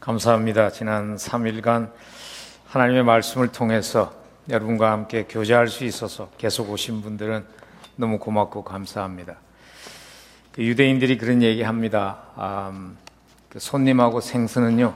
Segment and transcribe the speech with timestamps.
[0.00, 0.70] 감사합니다.
[0.70, 1.90] 지난 3일간
[2.68, 4.14] 하나님의 말씀을 통해서
[4.48, 7.44] 여러분과 함께 교제할 수 있어서 계속 오신 분들은
[7.96, 9.36] 너무 고맙고 감사합니다.
[10.52, 12.22] 그 유대인들이 그런 얘기 합니다.
[12.36, 12.96] 아, 음,
[13.48, 14.94] 그 손님하고 생선은요,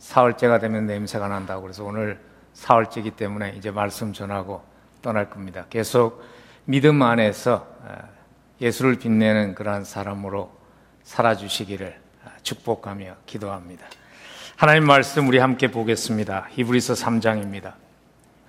[0.00, 1.62] 사흘째가 되면 냄새가 난다고.
[1.62, 2.20] 그래서 오늘
[2.52, 4.62] 사흘째이기 때문에 이제 말씀 전하고
[5.00, 5.66] 떠날 겁니다.
[5.70, 6.24] 계속
[6.64, 8.02] 믿음 안에서 아,
[8.60, 10.52] 예수를 빛내는 그러한 사람으로
[11.04, 11.98] 살아주시기를
[12.42, 13.86] 축복하며 기도합니다.
[14.60, 16.48] 하나님 말씀 우리 함께 보겠습니다.
[16.50, 17.72] 히브리서 3장입니다.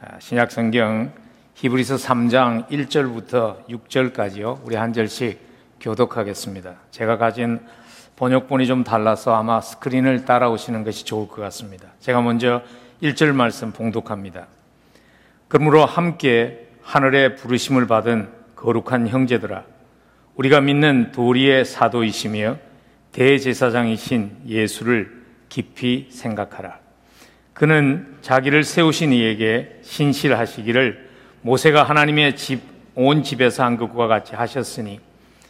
[0.01, 1.13] 아, 신약 성경
[1.53, 4.59] 히브리서 3장 1절부터 6절까지요.
[4.65, 5.39] 우리 한 절씩
[5.79, 6.75] 교독하겠습니다.
[6.91, 7.61] 제가 가진
[8.17, 11.87] 번역본이 좀 달라서 아마 스크린을 따라오시는 것이 좋을 것 같습니다.
[12.01, 12.61] 제가 먼저
[13.01, 14.47] 1절 말씀 봉독합니다.
[15.47, 19.63] 그러므로 함께 하늘의 부르심을 받은 거룩한 형제들아
[20.35, 22.57] 우리가 믿는 도리의 사도이시며
[23.13, 25.20] 대제사장이신 예수를
[25.51, 26.79] 깊이 생각하라.
[27.53, 31.09] 그는 자기를 세우신 이에게 신실하시기를
[31.41, 32.61] 모세가 하나님의 집,
[32.95, 34.99] 온 집에서 한 것과 같이 하셨으니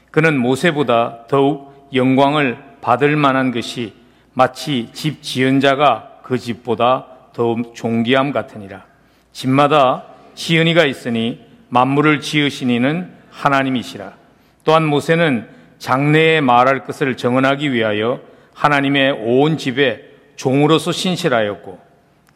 [0.09, 3.93] 그는 모세보다 더욱 영광을 받을 만한 것이
[4.33, 8.83] 마치 집 지은 자가 그 집보다 더욱 존귀함 같으니라.
[9.31, 14.13] 집마다 지은이가 있으니 만물을 지으신 이는 하나님이시라.
[14.63, 15.47] 또한 모세는
[15.77, 18.19] 장래에 말할 것을 정언하기 위하여
[18.53, 21.79] 하나님의 온 집에 종으로서 신실하였고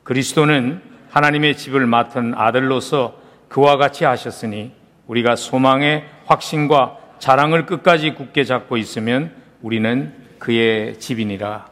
[0.04, 3.16] 그리스도는 하나님의 집을 맡은 아들로서
[3.48, 4.74] 그와 같이 하셨으니
[5.08, 11.68] 우리가 소망의 확신과 자랑을 끝까지 굳게 잡고 있으면 우리는 그의 집이니라.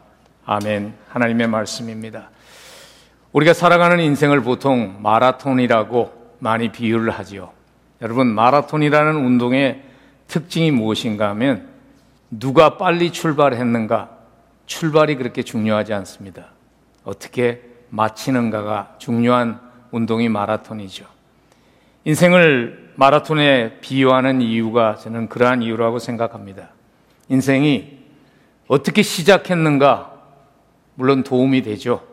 [0.46, 0.94] 아멘.
[1.10, 2.30] 하나님의 말씀입니다.
[3.32, 7.52] 우리가 살아가는 인생을 보통 마라톤이라고 많이 비유를 하지요.
[8.02, 9.82] 여러분, 마라톤이라는 운동의
[10.28, 11.68] 특징이 무엇인가 하면
[12.30, 14.10] 누가 빨리 출발했는가
[14.66, 16.48] 출발이 그렇게 중요하지 않습니다.
[17.04, 19.60] 어떻게 마치는가가 중요한
[19.92, 21.06] 운동이 마라톤이죠.
[22.06, 26.70] 인생을 마라톤에 비유하는 이유가 저는 그러한 이유라고 생각합니다.
[27.30, 28.00] 인생이
[28.68, 30.14] 어떻게 시작했는가,
[30.96, 32.04] 물론 도움이 되죠.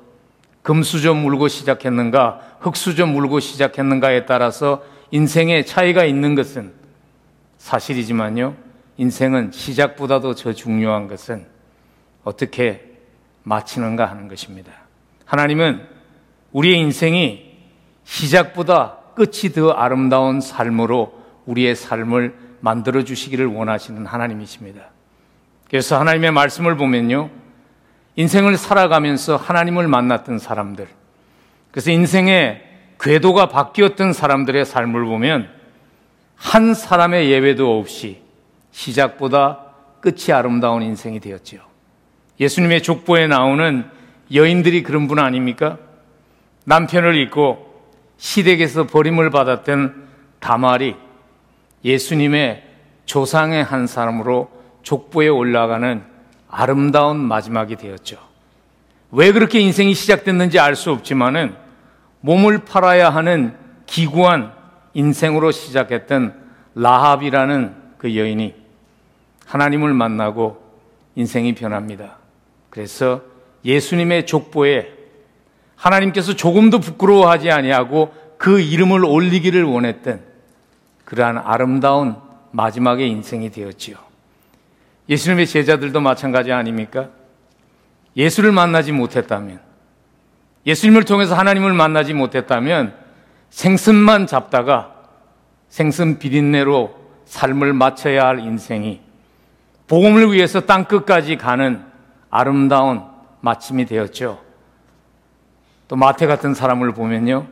[0.63, 6.73] 금수 좀 물고 시작했는가, 흙수 좀 물고 시작했는가에 따라서 인생에 차이가 있는 것은
[7.59, 8.55] 사실이지만요.
[8.97, 11.47] 인생은 시작보다도 더 중요한 것은
[12.25, 12.99] 어떻게
[13.43, 14.73] 마치는가 하는 것입니다.
[15.25, 15.87] 하나님은
[16.53, 17.57] 우리의 인생이
[18.05, 24.91] 시작보다 끝이 더 아름다운 삶으로 우리의 삶을 만들어 주시기를 원하시는 하나님이십니다.
[25.69, 27.31] 그래서 하나님의 말씀을 보면요.
[28.17, 30.89] 인생을 살아가면서 하나님을 만났던 사람들,
[31.71, 32.63] 그래서 인생의
[33.01, 35.49] 궤도가 바뀌었던 사람들의 삶을 보면
[36.35, 38.23] 한 사람의 예외도 없이
[38.73, 39.67] 시작보다
[40.01, 41.70] 끝이 아름다운 인생이 되었지요.
[42.41, 43.85] 예수님의 족보에 나오는
[44.33, 45.79] 여인들이 그런 분 아닙니까?
[46.65, 47.71] 남편을 잊고
[48.17, 50.09] 시댁에서 버림을 받았던
[50.41, 50.97] 다말이
[51.85, 52.65] 예수님의
[53.05, 54.51] 조상의 한 사람으로
[54.83, 56.03] 족보에 올라가는
[56.49, 58.19] 아름다운 마지막이 되었죠.
[59.11, 61.55] 왜 그렇게 인생이 시작됐는지 알 수 없지만은
[62.21, 63.55] 몸을 팔아야 하는
[63.87, 64.53] 기구한
[64.95, 66.35] 인생으로 시작했던
[66.75, 68.55] 라합이라는 그 여인이
[69.47, 70.63] 하나님을 만나고
[71.17, 72.20] 인생이 변합니다.
[72.71, 73.23] 그래서
[73.65, 74.93] 예수님의 족보에
[75.77, 80.23] 하나님께서 조금도 부끄러워하지 아니하고 그 이름을 올리기를 원했던
[81.05, 82.17] 그러한 아름다운
[82.53, 83.97] 마지막의 인생이 되었지요.
[85.09, 87.09] 예수님의 제자들도 마찬가지 아닙니까?
[88.17, 89.61] 예수를 만나지 못했다면,
[90.67, 92.95] 예수님을 통해서 하나님을 만나지 못했다면
[93.51, 94.95] 생선만 잡다가
[95.69, 99.01] 생선 비린내로 삶을 마쳐야 할 인생이
[99.89, 101.90] 복음을 위해서 땅 끝까지 가는
[102.31, 103.03] 아름다운
[103.41, 104.41] 마침이 되었죠.
[105.89, 107.47] 또 마태 같은 사람을 보면요.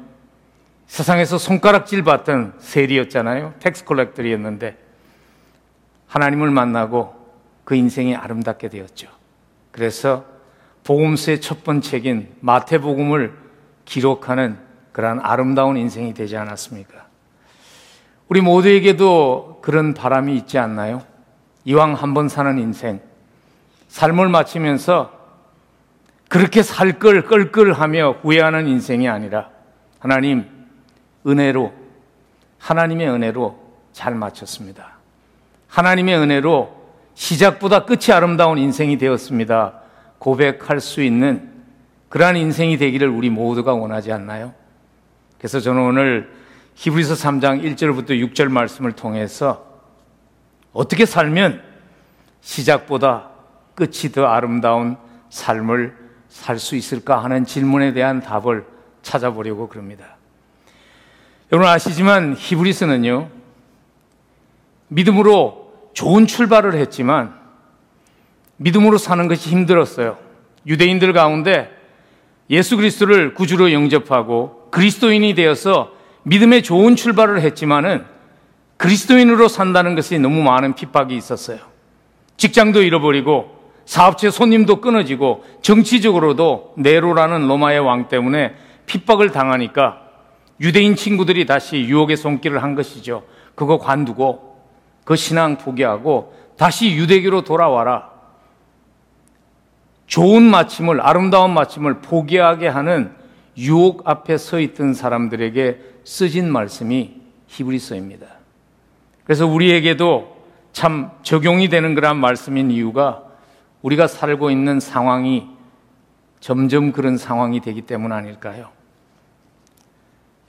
[0.86, 3.54] 세상에서 손가락질 받던 세리였잖아요.
[3.58, 4.78] tax collector였는데
[6.06, 7.14] 하나님을 만나고
[7.64, 9.08] 그 인생이 아름답게 되었죠.
[9.72, 10.24] 그래서
[10.84, 13.36] 복음서의 첫 번째인 마태복음을
[13.84, 14.58] 기록하는
[14.92, 17.06] 그러한 아름다운 인생이 되지 않았습니까?
[18.28, 21.02] 우리 모두에게도 그런 바람이 있지 않나요?
[21.64, 23.00] 이왕 한 번 사는 인생,
[23.88, 25.12] 삶을 마치면서
[26.28, 29.50] 그렇게 살 걸 끌끌하며 후회하는 인생이 아니라
[29.98, 30.46] 하나님
[31.26, 31.72] 은혜로
[32.58, 33.58] 하나님의 은혜로
[33.92, 34.98] 잘 마쳤습니다.
[35.68, 36.76] 하나님의 은혜로
[37.14, 39.80] 시작보다 끝이 아름다운 인생이 되었습니다.
[40.18, 41.50] 고백할 수 있는
[42.08, 44.54] 그러한 인생이 되기를 우리 모두가 원하지 않나요?
[45.38, 46.32] 그래서 저는 오늘
[46.74, 49.66] 히브리서 3장 1절부터 6절 말씀을 통해서
[50.72, 51.62] 어떻게 살면
[52.40, 53.30] 시작보다
[53.78, 54.96] 끝이 더 아름다운
[55.30, 55.96] 삶을
[56.28, 58.66] 살 수 있을까 하는 질문에 대한 답을
[59.02, 60.16] 찾아보려고 그럽니다.
[61.52, 63.30] 여러분 아시지만 히브리스는요,
[64.88, 67.38] 믿음으로 좋은 출발을 했지만
[68.56, 70.18] 믿음으로 사는 것이 힘들었어요.
[70.66, 71.70] 유대인들 가운데
[72.50, 75.92] 예수 그리스도를 구주로 영접하고 그리스도인이 되어서
[76.24, 78.04] 믿음의 좋은 출발을 했지만은
[78.76, 81.60] 그리스도인으로 산다는 것이 너무 많은 핍박이 있었어요.
[82.36, 83.57] 직장도 잃어버리고
[83.88, 88.54] 사업체 손님도 끊어지고 정치적으로도 네로라는 로마의 왕 때문에
[88.84, 90.02] 핍박을 당하니까
[90.60, 93.22] 유대인 친구들이 다시 유혹의 손길을 한 것이죠.
[93.54, 94.58] 그거 관두고
[95.04, 98.10] 그 신앙 포기하고 다시 유대교로 돌아와라.
[100.06, 103.14] 좋은 마침을, 아름다운 마침을 포기하게 하는
[103.56, 107.14] 유혹 앞에 서 있던 사람들에게 쓰진 말씀이
[107.46, 108.26] 히브리서입니다.
[109.24, 110.36] 그래서 우리에게도
[110.74, 113.27] 참 적용이 되는 그런 말씀인 이유가
[113.82, 115.46] 우리가 살고 있는 상황이
[116.40, 118.70] 점점 그런 상황이 되기 때문 아닐까요?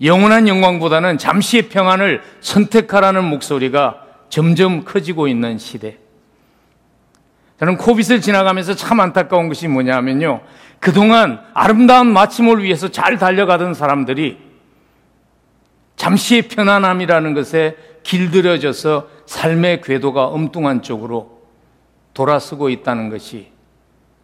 [0.02, 5.98] 영원한 영광보다는 잠시의 평안을 선택하라는 목소리가 점점 커지고 있는 시대.
[7.60, 10.42] 저는 코빗을 지나가면서 참 안타까운 것이 뭐냐면요.
[10.80, 14.38] 그동안 아름다운 마침을 위해서 잘 달려가던 사람들이
[15.98, 21.39] 잠시의 편안함이라는 것에 길들여져서 삶의 궤도가 엉뚱한 쪽으로
[22.20, 23.50] 돌아서고 있다는 것이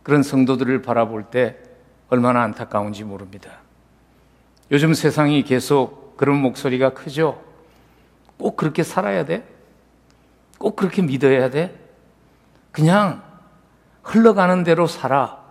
[0.03, 1.57] 그런 성도들을 바라볼 때
[2.09, 3.59] 얼마나 안타까운지 모릅니다.
[4.69, 7.41] 요즘 세상이 계속 그런 목소리가 크죠?
[8.37, 9.47] 꼭 그렇게 살아야 돼?
[10.57, 11.73] 꼭 그렇게 믿어야 돼?
[12.73, 13.23] 그냥
[14.03, 15.41] 흘러가는 대로 살아.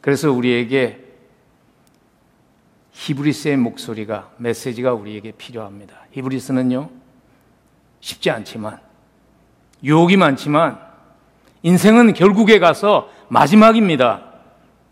[0.00, 1.04] 그래서 우리에게
[2.90, 6.06] 히브리스의 목소리가, 메시지가 우리에게 필요합니다.
[6.10, 6.90] 히브리스는요,
[8.00, 8.89] 쉽지 않지만,
[9.82, 10.78] 유혹이 많지만,
[11.62, 14.22] 인생은 결국에 가서 마지막입니다.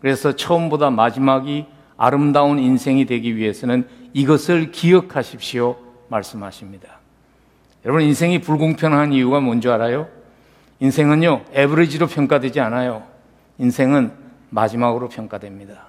[0.01, 1.65] 그래서 처음보다 마지막이
[1.97, 5.77] 아름다운 인생이 되기 위해서는 이것을 기억하십시오.
[6.07, 6.99] 말씀하십니다.
[7.85, 10.07] 여러분, 인생이 불공평한 이유가 뭔지 알아요?
[10.79, 13.03] 인생은요, 에브리지로 평가되지 않아요.
[13.57, 14.11] 인생은
[14.49, 15.87] 마지막으로 평가됩니다.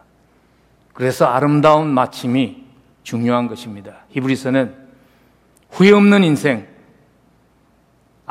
[0.93, 2.65] 그래서 아름다운 마침이
[3.03, 4.05] 중요한 것입니다.
[4.11, 4.75] 히브리서는
[5.71, 6.67] 후회 없는 인생,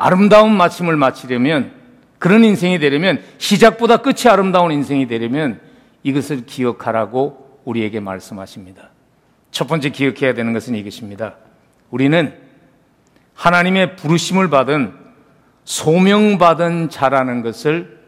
[0.00, 1.72] 아름다운 마침을 마치려면
[2.18, 5.60] 그런 인생이 되려면 시작보다 끝이 아름다운 인생이 되려면
[6.02, 8.88] 이것을 기억하라고 우리에게 말씀하십니다.
[9.50, 11.34] 첫 번째 기억해야 되는 것은 이것입니다.
[11.90, 12.32] 우리는
[13.34, 14.94] 하나님의 부르심을 받은
[15.64, 18.00] 소명받은 자라는 것을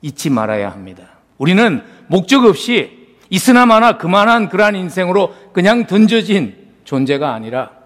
[0.00, 1.18] 잊지 말아야 합니다.
[1.36, 7.81] 우리는 목적 없이 있으나 마나 그만한 그러한 인생으로 그냥 던져진 존재가 아니라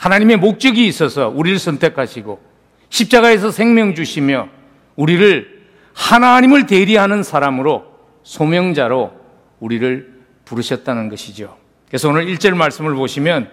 [0.00, 2.40] 하나님의 목적이 있어서 우리를 선택하시고
[2.88, 4.48] 십자가에서 생명 주시며
[4.96, 5.60] 우리를
[5.92, 7.84] 하나님을 대리하는 사람으로
[8.22, 9.12] 소명자로
[9.60, 11.58] 우리를 부르셨다는 것이죠.
[11.88, 13.50] 그래서 오늘 1절 말씀을 보시면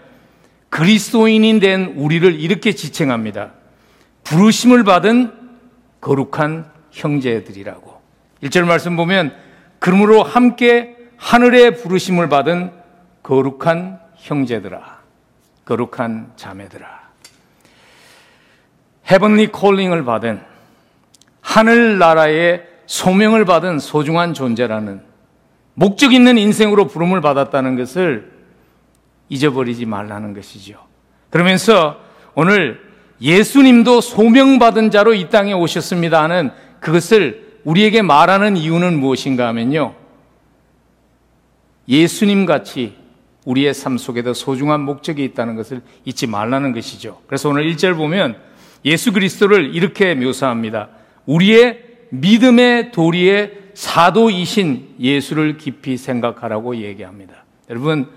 [0.70, 3.52] 그리스도인인 된 우리를 이렇게 지칭합니다.
[4.24, 5.34] 부르심을 받은
[6.00, 8.02] 거룩한 형제들이라고.
[8.44, 9.36] 1절 말씀 보면
[9.80, 12.72] 그러므로 함께 하늘의 부르심을 받은
[13.24, 14.97] 거룩한 형제들아,
[15.68, 16.88] 거룩한 자매들아.
[19.12, 20.42] 헤븐리 콜링을 받은
[21.42, 25.02] 하늘나라의 소명을 받은 소중한 존재라는
[25.74, 28.32] 목적 있는 인생으로 부름을 받았다는 것을
[29.30, 30.80] 잊어버리지 말라는 것이죠.
[31.30, 32.00] 그러면서
[32.34, 32.82] 오늘
[33.20, 39.96] 예수님도 소명받은 자로 이 땅에 오셨습니다 하는 그것을 우리에게 말하는 이유는 무엇인가 하면요.
[41.90, 42.96] 예수님 같이
[43.48, 47.22] 우리의 삶 속에도 소중한 목적이 있다는 것을 잊지 말라는 것이죠.
[47.28, 48.36] 그래서 오늘 1절 보면
[48.84, 50.90] 예수 그리스도를 이렇게 묘사합니다.
[51.26, 57.46] 우리의 믿음의 도리의 사도이신 예수를 깊이 생각하라고 얘기합니다.
[57.70, 58.10] 여러분,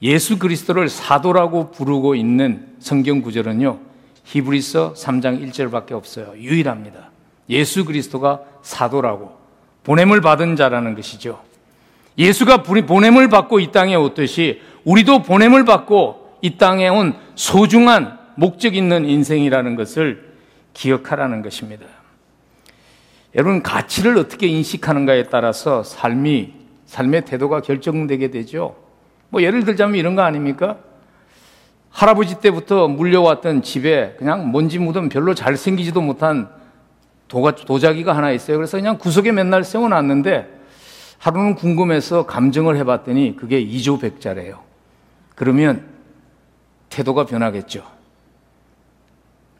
[0.00, 3.78] 예수 그리스도를 사도라고 부르고 있는 성경 구절은요,
[4.24, 6.32] 히브리서 3장 1절밖에 없어요.
[6.36, 7.10] 유일합니다.
[7.50, 9.36] 예수 그리스도가 사도라고
[9.84, 11.42] 보냄을 받은 자라는 것이죠.
[12.18, 19.04] 예수가 보냄을 받고 이 땅에 오듯이 우리도 보냄을 받고 이 땅에 온 소중한 목적 있는
[19.04, 20.32] 인생이라는 것을
[20.74, 21.86] 기억하라는 것입니다.
[23.34, 26.52] 여러분 가치를 어떻게 인식하는가에 따라서 삶이
[26.86, 28.76] 삶의 태도가 결정되게 되죠.
[29.30, 30.76] 뭐 예를 들자면 이런 거 아닙니까?
[31.88, 36.48] 할아버지 때부터 물려왔던 집에 그냥 먼지 묻은 별로 잘생기지도 못한
[37.28, 38.58] 도가, 도자기가 하나 있어요.
[38.58, 40.61] 그래서 그냥 구석에 맨날 세워놨는데
[41.22, 44.60] 하루는 궁금해서 감정을 해봤더니 그게 이조백자래요.
[45.36, 45.88] 그러면
[46.90, 47.86] 태도가 변하겠죠.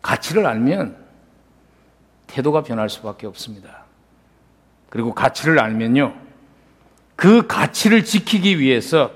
[0.03, 0.97] 가치를 알면
[2.27, 3.85] 태도가 변할 수밖에 없습니다.
[4.91, 6.13] 그리고 가치를 알면요.
[7.15, 9.13] 그 가치를 지키기 위해서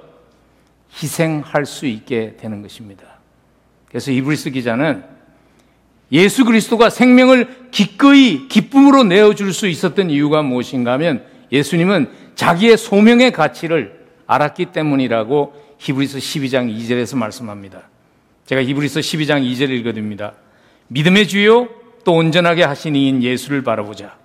[1.02, 3.02] 희생할 수 있게 되는 것입니다.
[3.88, 5.04] 그래서 이브리스 기자는
[6.12, 14.06] 예수 그리스도가 생명을 기꺼이 기쁨으로 내어줄 수 있었던 이유가 무엇인가 하면 예수님은 자기의 소명의 가치를
[14.26, 17.82] 알았기 때문이라고 히브리서 12장 2절에서 말씀합니다.
[18.44, 20.34] 제가 히브리서 12장 2절 읽어드립니다.
[20.88, 21.68] 믿음의 주요
[22.04, 24.16] 또 온전하게 하신 이인 예수를 바라보자.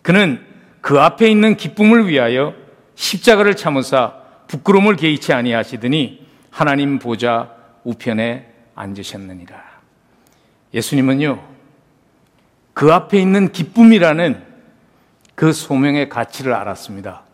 [0.00, 0.40] 그는
[0.80, 2.54] 그 앞에 있는 기쁨을 위하여
[2.94, 4.14] 십자가를 참으사
[4.46, 7.50] 부끄러움을 개의치 아니하시더니 하나님 보좌
[7.84, 9.62] 우편에 앉으셨느니라.
[10.72, 11.42] 예수님은요,
[12.72, 14.42] 그 앞에 있는 기쁨이라는
[15.34, 17.25] 그 소명의 가치를 알았습니다.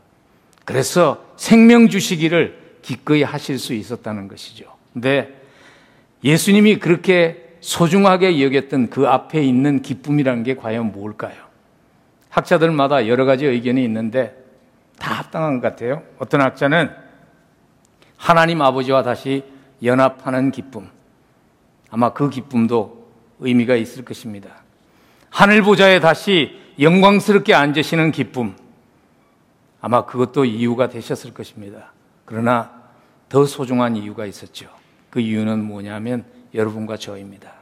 [0.72, 4.64] 그래서 생명 주시기를 기꺼이 하실 수 있었다는 것이죠.
[4.94, 5.38] 근데
[6.24, 11.34] 예수님이 그렇게 소중하게 여겼던 그 앞에 있는 기쁨이라는 게 과연 뭘까요?
[12.30, 14.34] 학자들마다 여러 가지 의견이 있는데
[14.98, 16.04] 다 합당한 것 같아요.
[16.18, 16.88] 어떤 학자는
[18.16, 19.44] 하나님 아버지와 다시
[19.82, 20.88] 연합하는 기쁨.
[21.90, 23.08] 아마 그 기쁨도
[23.40, 24.48] 의미가 있을 것입니다.
[25.28, 28.54] 하늘 보좌에 다시 영광스럽게 앉으시는 기쁨.
[29.82, 31.92] 아마 그것도 이유가 되셨을 것입니다.
[32.24, 32.70] 그러나
[33.28, 34.70] 더 소중한 이유가 있었죠.
[35.10, 36.24] 그 이유는 뭐냐면
[36.54, 37.52] 여러분과 저입니다.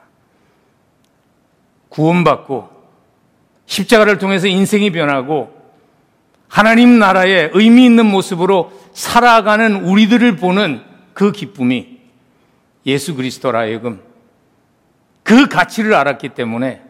[1.89, 2.69] 구원받고
[3.65, 5.59] 십자가를 통해서 인생이 변하고
[6.47, 10.83] 하나님 나라의 의미 있는 모습으로 살아가는 우리들을 보는
[11.15, 12.01] 그 기쁨이
[12.85, 14.03] 예수 그리스도라 하여금
[15.23, 16.83] 그 가치를 알았기 때문에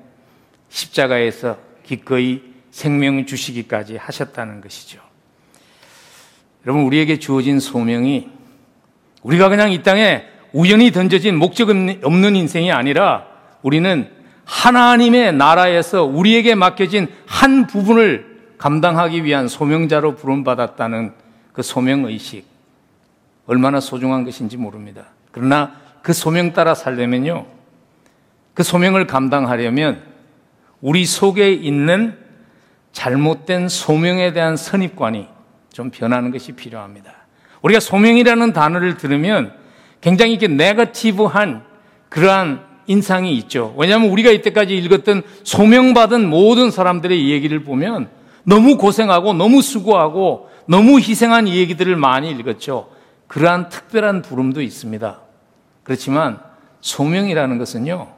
[0.70, 5.09] 십자가에서 기꺼이 생명 주시기까지 하셨다는 것이죠.
[6.64, 8.28] 여러분, 우리에게 주어진 소명이
[9.22, 13.26] 우리가 그냥 이 땅에 우연히 던져진 목적 없는 인생이 아니라
[13.62, 14.08] 우리는
[14.44, 21.12] 하나님의 나라에서 우리에게 맡겨진 한 부분을 감당하기 위한 소명자로 부름받았다는
[21.52, 22.46] 그 소명의식.
[23.46, 25.06] 얼마나 소중한 것인지 모릅니다.
[25.32, 27.46] 그러나 그 소명 따라 살려면요.
[28.54, 30.02] 그 소명을 감당하려면
[30.80, 32.16] 우리 속에 있는
[32.92, 35.28] 잘못된 소명에 대한 선입관이
[35.72, 37.12] 좀 변하는 것이 필요합니다.
[37.62, 39.52] 우리가 소명이라는 단어를 들으면
[40.00, 41.62] 굉장히 이렇게 네거티브한
[42.08, 43.74] 그러한 인상이 있죠.
[43.76, 48.08] 왜냐하면 우리가 이때까지 읽었던 소명받은 모든 사람들의 얘기를 보면
[48.42, 52.90] 너무 고생하고 너무 수고하고 너무 희생한 얘기들을 많이 읽었죠.
[53.28, 55.20] 그러한 특별한 부름도 있습니다.
[55.84, 56.40] 그렇지만
[56.80, 58.08] 소명이라는 것은요.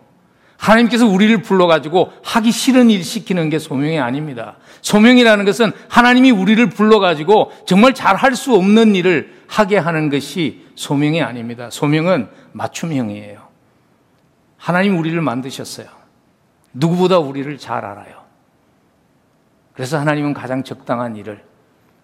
[0.56, 4.56] 하나님께서 우리를 불러가지고 하기 싫은 일 시키는 게 소명이 아닙니다.
[4.82, 11.22] 소명이라는 것은 하나님이 우리를 불러가지고 정말 잘 할 수 없는 일을 하게 하는 것이 소명이
[11.22, 11.70] 아닙니다.
[11.70, 13.48] 소명은 맞춤형이에요.
[14.58, 15.86] 하나님 우리를 만드셨어요.
[16.72, 18.22] 누구보다 우리를 잘 알아요.
[19.74, 21.44] 그래서 하나님은 가장 적당한 일을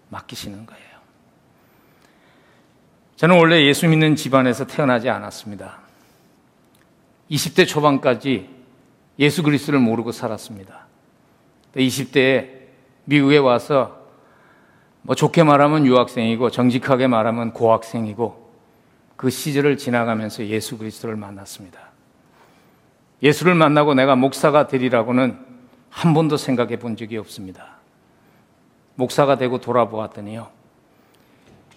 [0.09, 0.83] 맡기시는 거예요.
[3.15, 5.79] 저는 원래 예수 믿는 집안에서 태어나지 않았습니다.
[7.29, 8.49] 20대 초반까지
[9.19, 10.87] 예수 그리스도를 모르고 살았습니다.
[11.75, 12.58] 20대에
[13.09, 14.05] 미국에 와서
[15.01, 18.49] 뭐 좋게 말하면 유학생이고 정직하게 말하면 고학생이고
[19.15, 21.79] 그 시절을 지나가면서 예수 그리스도를 만났습니다.
[23.23, 25.39] 예수를 만나고 내가 목사가 되리라고는
[25.89, 27.79] 한 번도 생각해 본 적이 없습니다.
[28.93, 30.47] 목사가 되고 돌아보았더니요.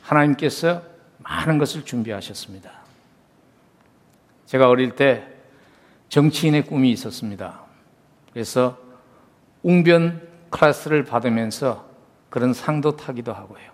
[0.02, 0.82] 하나님께서
[1.20, 2.70] 많은 것을 준비하셨습니다.
[4.44, 5.26] 제가 어릴 때
[6.10, 7.62] 정치인의 꿈이 있었습니다.
[8.34, 8.76] 그래서
[9.62, 11.84] 웅변 클래스를 받으면서
[12.30, 13.72] 그런 상도 타기도 하고요.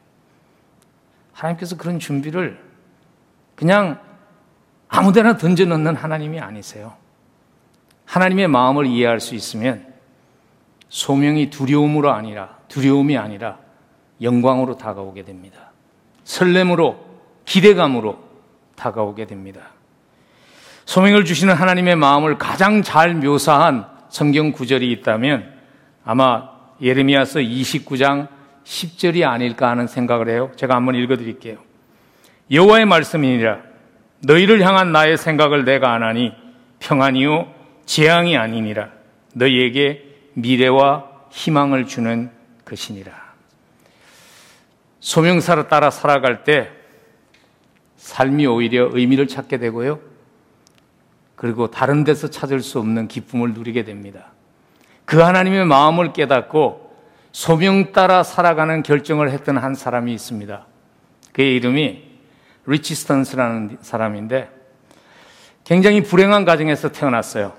[1.32, 2.58] 하나님께서 그런 준비를
[3.54, 4.00] 그냥
[4.88, 6.94] 아무 데나 던져놓는 하나님이 아니세요.
[8.06, 9.92] 하나님의 마음을 이해할 수 있으면
[10.88, 13.58] 소명이 두려움으로 아니라 두려움이 아니라
[14.22, 15.72] 영광으로 다가오게 됩니다.
[16.24, 17.06] 설렘으로
[17.44, 18.18] 기대감으로
[18.76, 19.60] 다가오게 됩니다.
[20.86, 25.54] 소명을 주시는 하나님의 마음을 가장 잘 묘사한 성경 구절이 있다면
[26.04, 28.28] 아마 예레미야서 29장
[28.64, 30.52] 10절이 아닐까 하는 생각을 해요.
[30.56, 31.58] 제가 한번 읽어 드릴게요.
[32.50, 33.60] 여호와의 말씀이니라
[34.20, 36.32] 너희를 향한 나의 생각을 내가 아나니
[36.80, 37.52] 평안이요
[37.86, 38.90] 재앙이 아니니라
[39.34, 40.04] 너희에게
[40.34, 42.30] 미래와 희망을 주는
[42.64, 43.12] 것이니라.
[45.00, 46.70] 소명사를 따라 살아갈 때
[47.96, 50.00] 삶이 오히려 의미를 찾게 되고요.
[51.34, 54.32] 그리고 다른 데서 찾을 수 없는 기쁨을 누리게 됩니다.
[55.08, 56.92] 그 하나님의 마음을 깨닫고
[57.32, 60.66] 소명 따라 살아가는 결정을 했던 한 사람이 있습니다.
[61.32, 62.02] 그의 이름이
[62.66, 64.50] 리치스턴스라는 사람인데
[65.64, 67.54] 굉장히 불행한 가정에서 태어났어요.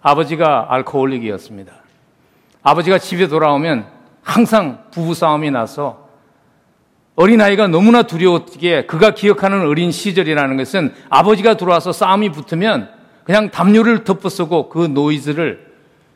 [0.00, 1.74] 아버지가 알코올릭이었습니다.
[2.62, 3.86] 아버지가 집에 돌아오면
[4.22, 6.08] 항상 부부 싸움이 나서
[7.16, 12.88] 어린아이가 너무나 두려웠기에 그가 기억하는 어린 시절이라는 것은 아버지가 들어와서 싸움이 붙으면
[13.24, 15.67] 그냥 담요를 덮어쓰고 그 노이즈를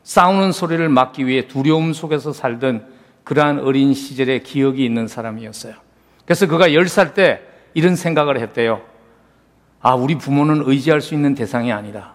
[0.03, 2.87] 싸우는 소리를 막기 위해 두려움 속에서 살던
[3.25, 5.75] 그러한 어린 시절의 기억이 있는 사람이었어요.
[6.25, 7.43] 그래서 그가 10살 때
[7.75, 8.83] 이런 생각을 했대요.
[9.81, 12.15] 아, 우리 부모는 의지할 수 있는 대상이 아니다.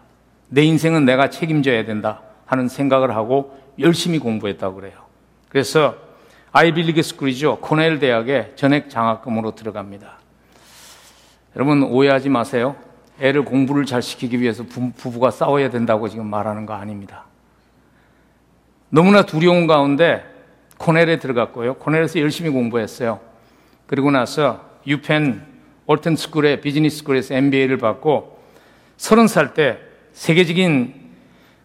[0.50, 4.94] 내 인생은 내가 책임져야 된다 하는 생각을 하고 열심히 공부했다고 그래요.
[5.50, 5.96] 그래서
[6.52, 7.60] 아이빌리그 스쿨이죠.
[7.60, 10.18] 코넬 대학에 전액 장학금으로 들어갑니다.
[11.56, 12.76] 여러분 오해하지 마세요.
[13.20, 17.27] 애를 공부를 잘 시키기 위해서 부부가 싸워야 된다고 지금 말하는 거 아닙니다.
[18.90, 20.24] 너무나 두려운 가운데
[20.78, 21.76] 코넬에 들어갔고요.
[21.76, 23.20] 코넬에서 열심히 공부했어요.
[23.86, 25.42] 그리고 나서 유펜
[25.86, 28.40] Wharton School의 business school에서 MBA를 받고
[28.98, 29.80] 30살 때
[30.14, 31.08] 세계적인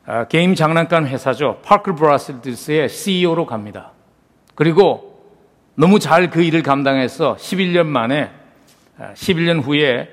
[0.05, 1.61] 아, 게임 장난감 회사죠.
[1.62, 3.93] 파크 브라슬드스의 CEO로 갑니다.
[4.55, 5.12] 그리고
[5.75, 8.31] 너무 잘 그 일을 감당해서 11년 만에
[8.99, 10.11] 11년 아, 후에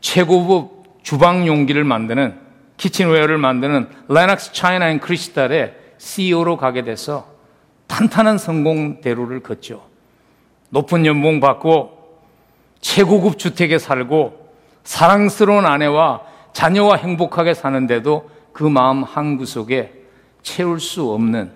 [0.00, 2.38] 최고급 주방 용기를 만드는
[2.76, 7.28] kitchenware를 만드는 Lenox China and Crystal의 CEO로 가게 돼서
[7.86, 9.86] 탄탄한 성공 대로를 걷죠.
[10.70, 12.20] 높은 연봉 받고
[12.80, 16.22] 최고급 주택에 살고 사랑스러운 아내와
[16.54, 19.92] 자녀와 행복하게 사는데도 그 마음 한 구석에
[20.42, 21.52] 채울 수 없는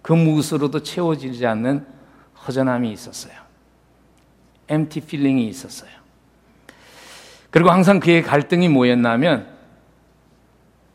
[0.00, 1.86] 그 무엇으로도 채워지지 않는
[2.46, 3.34] 허전함이 있었어요.
[4.70, 5.90] empty feeling이 있었어요.
[7.50, 9.51] 그리고 항상 그의 갈등이 뭐였냐면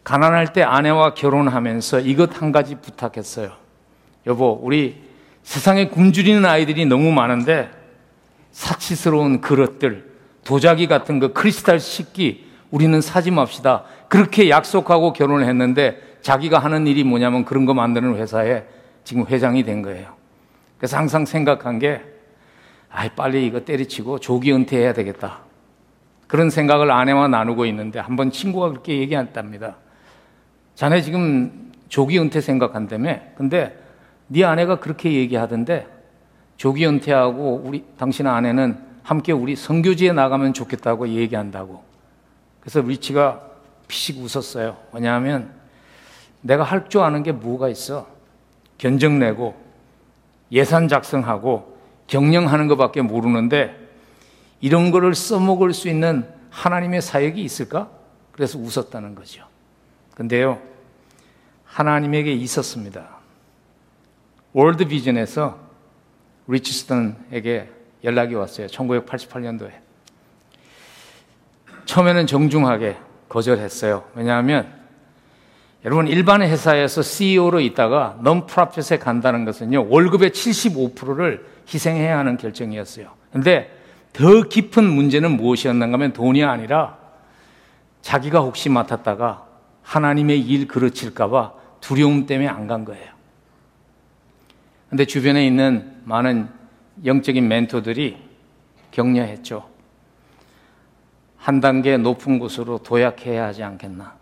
[0.08, 3.52] 가난할 때 아내와 결혼하면서 이것 한 가지 부탁했어요.
[4.26, 5.04] 여보, 우리
[5.44, 7.70] 세상에 굶주리는 아이들이 너무 많은데
[8.54, 10.10] 사치스러운 그릇들,
[10.46, 13.84] 도자기 같은 그 크리스탈 식기 우리는 사지 맙시다.
[14.08, 18.64] 그렇게 약속하고 결혼을 했는데 자기가 하는 일이 뭐냐면 그런 거 만드는 회사에
[19.04, 20.14] 지금 회장이 된 거예요.
[20.78, 22.02] 그래서 항상 생각한 게,
[22.90, 25.40] 아, 빨리 이거 때리치고 조기 은퇴해야 되겠다.
[26.28, 29.76] 그런 생각을 아내와 나누고 있는데 한 번 친구가 그렇게 얘기했답니다.
[30.78, 33.18] 자네 지금 조기 은퇴 생각한다며?
[33.36, 33.76] 근데
[34.28, 35.88] 네 아내가 그렇게 얘기하던데
[36.58, 41.84] 조기 은퇴하고 우리 당신 아내는 함께 우리 성교지에 나가면 좋겠다고 얘기한다고.
[42.60, 43.42] 그래서 리치가
[43.88, 44.78] 피식 웃었어요.
[44.94, 45.52] 왜냐하면
[46.42, 48.08] 내가 할 줄 아는 게 뭐가 있어?
[48.78, 49.56] 견적 내고
[50.52, 53.76] 예산 작성하고 경영하는 것밖에 모르는데
[54.62, 57.90] 이런 거를 써먹을 수 있는 하나님의 사역이 있을까?
[58.32, 59.44] 그래서 웃었다는 거죠.
[60.18, 60.60] 근데요,
[61.66, 63.08] 하나님에게 있었습니다.
[64.52, 65.60] 월드 비전에서
[66.48, 67.70] 리치스턴에게
[68.04, 68.66] 연락이 왔어요.
[68.66, 69.74] 1988년도에.
[71.86, 72.98] 처음에는 정중하게
[73.30, 74.06] 거절했어요.
[74.16, 74.74] 왜냐하면
[75.86, 83.12] 여러분 일반 회사에서 CEO로 있다가 넌프라핏에 간다는 것은요 월급의 75%를 희생해야 하는 결정이었어요.
[83.32, 83.72] 근데
[84.14, 86.98] 더 깊은 문제는 무엇이었는가 하면 돈이 아니라
[88.02, 89.47] 자기가 혹시 맡았다가
[89.88, 93.14] 하나님의 일 그르칠까봐 두려움 때문에 안 간 거예요.
[94.90, 96.50] 근데 주변에 있는 많은
[97.06, 98.18] 영적인 멘토들이
[98.92, 99.68] 격려했죠.
[101.38, 104.16] 한 단계 높은 곳으로 도약해야 하지 않겠나.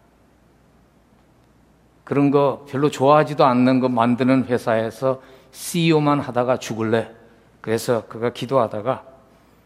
[2.04, 7.10] 그런 거 별로 좋아하지도 않는 거 만드는 회사에서 CEO만 하다가 죽을래.
[7.62, 9.04] 그래서 그가 기도하다가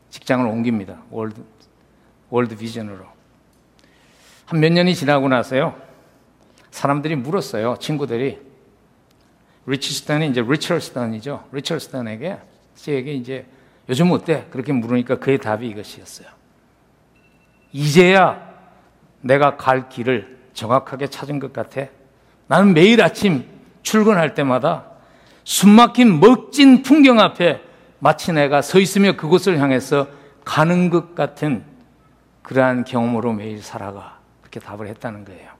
[0.09, 1.01] 직장을 옮깁니다.
[1.11, 1.41] 월드,
[2.29, 3.05] 월드 비전으로.
[4.45, 5.88] 한 몇 년이 지나고 나서요.
[6.71, 7.77] 사람들이 물었어요.
[7.79, 8.39] 친구들이.
[9.65, 11.45] 리치스턴이 이제 리처스턴이죠.
[11.51, 12.37] 리처스턴에게
[12.75, 13.45] 씨에게 이제
[13.87, 14.45] 요즘 어때?
[14.51, 16.27] 그렇게 물으니까 그의 답이 이것이었어요.
[17.71, 18.49] 이제야
[19.21, 21.87] 내가 갈 길을 정확하게 찾은 것 같아.
[22.47, 23.45] 나는 매일 아침
[23.83, 24.85] 출근할 때마다
[25.43, 27.61] 숨막힌 멋진 풍경 앞에
[27.99, 30.07] 마치 내가 서 있으며 그곳을 향해서
[30.45, 31.63] 가는 것 같은
[32.43, 34.19] 그러한 경험으로 매일 살아가.
[34.41, 35.58] 그렇게 답을 했다는 거예요.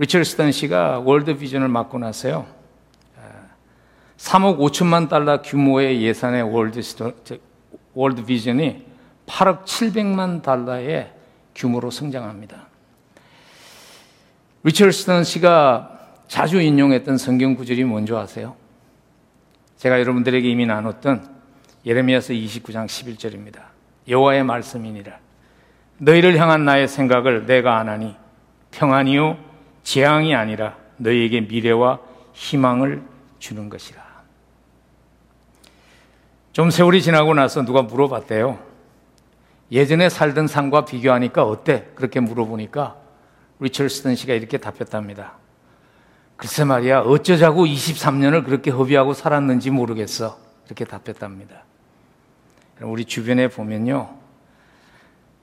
[0.00, 2.46] 리처스턴 씨가 월드 비전을 맡고 나서요.
[4.16, 6.80] 3억 5천만 달러 규모의 예산의 월드,
[7.92, 8.86] 월드 비전이
[9.26, 11.12] 8억 7백만 달러의
[11.54, 12.66] 규모로 성장합니다.
[14.62, 18.56] 리처스턴 씨가 자주 인용했던 성경 구절이 뭔지 아세요?
[19.76, 21.28] 제가 여러분들에게 이미 나눴던
[21.84, 23.64] 예레미야서 29장 11절입니다.
[24.08, 25.18] 여호와의 말씀이니라.
[25.98, 28.16] 너희를 향한 나의 생각을 내가 아나니
[28.70, 29.49] 평안이요
[29.82, 31.98] 재앙이 아니라 너희에게 미래와
[32.32, 33.02] 희망을
[33.38, 34.02] 주는 것이라.
[36.52, 38.58] 좀 세월이 지나고 나서 누가 물어봤대요.
[39.72, 41.88] 예전에 살던 삶과 비교하니까 어때?
[41.94, 42.96] 그렇게 물어보니까
[43.60, 45.34] 리처스턴 씨가 이렇게 답했답니다.
[46.36, 50.38] 글쎄 말이야, 어쩌자고 23년을 그렇게 허비하고 살았는지 모르겠어.
[50.66, 51.64] 이렇게 답했답니다.
[52.80, 54.16] 우리 주변에 보면요.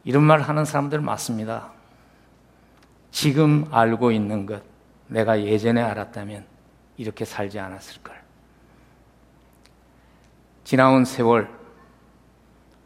[0.04, 1.72] 이런 말 하는 사람들 많습니다.
[3.12, 4.62] 지금 알고 있는 것,
[5.08, 6.46] 내가 예전에 알았다면
[6.98, 8.16] 이렇게 살지 않았을걸.
[10.64, 11.50] 지나온 세월,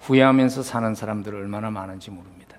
[0.01, 2.57] 후회하면서 사는 사람들 얼마나 많은지 모릅니다.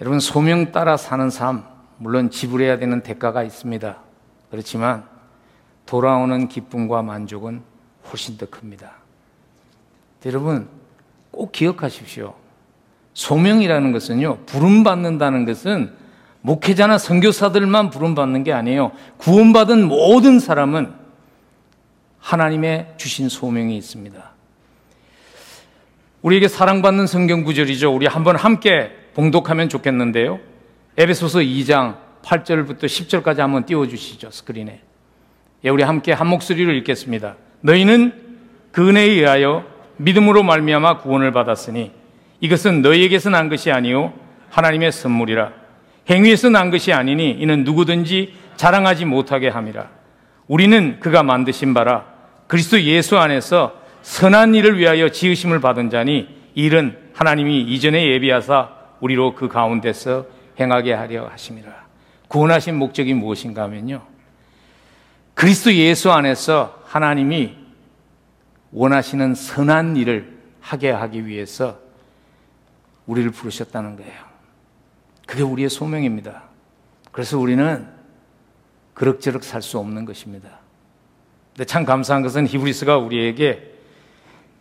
[0.00, 1.64] 여러분, 소명 따라 사는 삶,
[1.96, 3.98] 물론 지불해야 되는 대가가 있습니다.
[4.50, 5.08] 그렇지만
[5.86, 7.62] 돌아오는 기쁨과 만족은
[8.10, 8.92] 훨씬 더 큽니다.
[10.26, 10.68] 여러분,
[11.30, 12.34] 꼭 기억하십시오.
[13.18, 15.90] 소명이라는 것은요, 부름받는다는 것은
[16.40, 18.92] 목회자나 선교사들만 부름받는 게 아니에요.
[19.16, 20.92] 구원받은 모든 사람은
[22.20, 24.30] 하나님의 주신 소명이 있습니다.
[26.22, 27.92] 우리에게 사랑받는 성경 구절이죠.
[27.92, 30.38] 우리 한번 함께 봉독하면 좋겠는데요.
[30.96, 34.30] 에베소서 2장 8절부터 10절까지 한번 띄워주시죠.
[34.30, 34.80] 스크린에.
[35.64, 37.34] 예, 우리 함께 한 목소리로 읽겠습니다.
[37.62, 38.12] 너희는
[38.70, 39.64] 그 은혜에 의하여
[39.96, 41.97] 믿음으로 말미암아 구원을 받았으니
[42.40, 44.12] 이것은 너희에게서 난 것이 아니요
[44.50, 45.52] 하나님의 선물이라.
[46.08, 49.88] 행위에서 난 것이 아니니 이는 누구든지 자랑하지 못하게 함이라.
[50.46, 52.06] 우리는 그가 만드신 바라.
[52.46, 58.70] 그리스도 예수 안에서 선한 일을 위하여 지으심을 받은 자니 일은 하나님이 이전에 예비하사
[59.00, 60.26] 우리로 그 가운데서
[60.58, 61.70] 행하게 하려 하심이라.
[62.28, 64.02] 구원하신 목적이 무엇인가 하면요.
[65.34, 67.54] 그리스도 예수 안에서 하나님이
[68.72, 71.78] 원하시는 선한 일을 하게 하기 위해서
[73.08, 74.28] 우리를 부르셨다는 거예요.
[75.26, 76.44] 그게 우리의 소명입니다.
[77.10, 77.86] 그래서 우리는
[78.94, 80.60] 그럭저럭 살 수 없는 것입니다.
[81.54, 83.74] 근데 참 감사한 것은 히브리스가 우리에게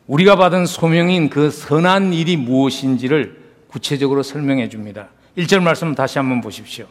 [0.07, 5.09] 우리가 받은 소명인 그 선한 일이 무엇인지를 구체적으로 설명해 줍니다.
[5.37, 6.87] 1절 말씀 다시 한번 보십시오.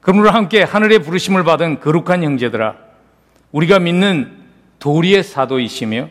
[0.00, 2.76] 그러므로 함께 하늘의 부르심을 받은 거룩한 형제들아
[3.52, 4.38] 우리가 믿는
[4.78, 6.08] 도리의 사도이시며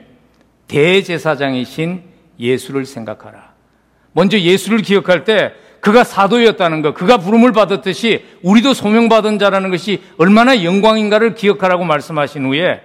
[0.67, 2.03] 대제사장이신
[2.39, 3.48] 예수를 생각하라.
[4.19, 10.61] 먼저 예수를 기억할 때 그가 사도였다는 것, 그가 부름을 받았듯이 우리도 소명받은 자라는 것이 얼마나
[10.61, 12.81] 영광인가를 기억하라고 말씀하신 후에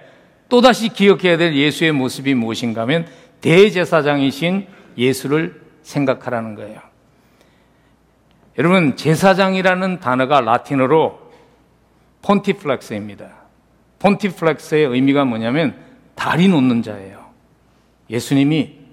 [0.47, 3.05] 또다시 기억해야 될 예수의 모습이 무엇인가 하면
[3.41, 4.65] 대제사장이신
[4.97, 6.79] 예수를 생각하라는 거예요.
[8.57, 11.19] 여러분, 제사장이라는 단어가 라틴어로
[12.21, 13.27] 폰티플렉스입니다.
[13.99, 15.75] 폰티플렉스의 의미가 뭐냐면
[16.15, 17.25] 다리 놓는 자예요.
[18.09, 18.84] 예수님이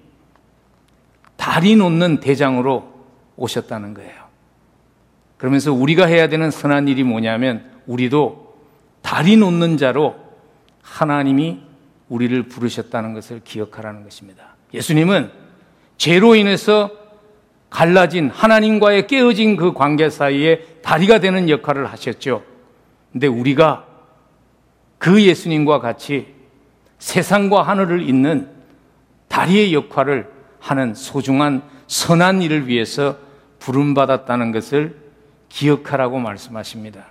[1.43, 2.89] 다리 놓는 대장으로
[3.35, 4.13] 오셨다는 거예요.
[5.35, 8.55] 그러면서 우리가 해야 되는 선한 일이 뭐냐면 우리도
[9.01, 10.15] 다리 놓는 자로
[10.81, 11.59] 하나님이
[12.07, 14.55] 우리를 부르셨다는 것을 기억하라는 것입니다.
[14.73, 15.31] 예수님은
[15.97, 16.91] 죄로 인해서
[17.69, 22.41] 갈라진 하나님과의 깨어진 그 관계 사이에 다리가 되는 역할을 하셨죠.
[23.11, 23.85] 근데 우리가
[24.97, 26.33] 그 예수님과 같이
[26.99, 28.47] 세상과 하늘을 잇는
[29.27, 30.32] 다리의 역할을
[30.63, 33.17] 하는 소중한 선한 일을 위해서
[33.59, 34.95] 부름받았다는 것을
[35.49, 37.07] 기억하라고 말씀하십니다.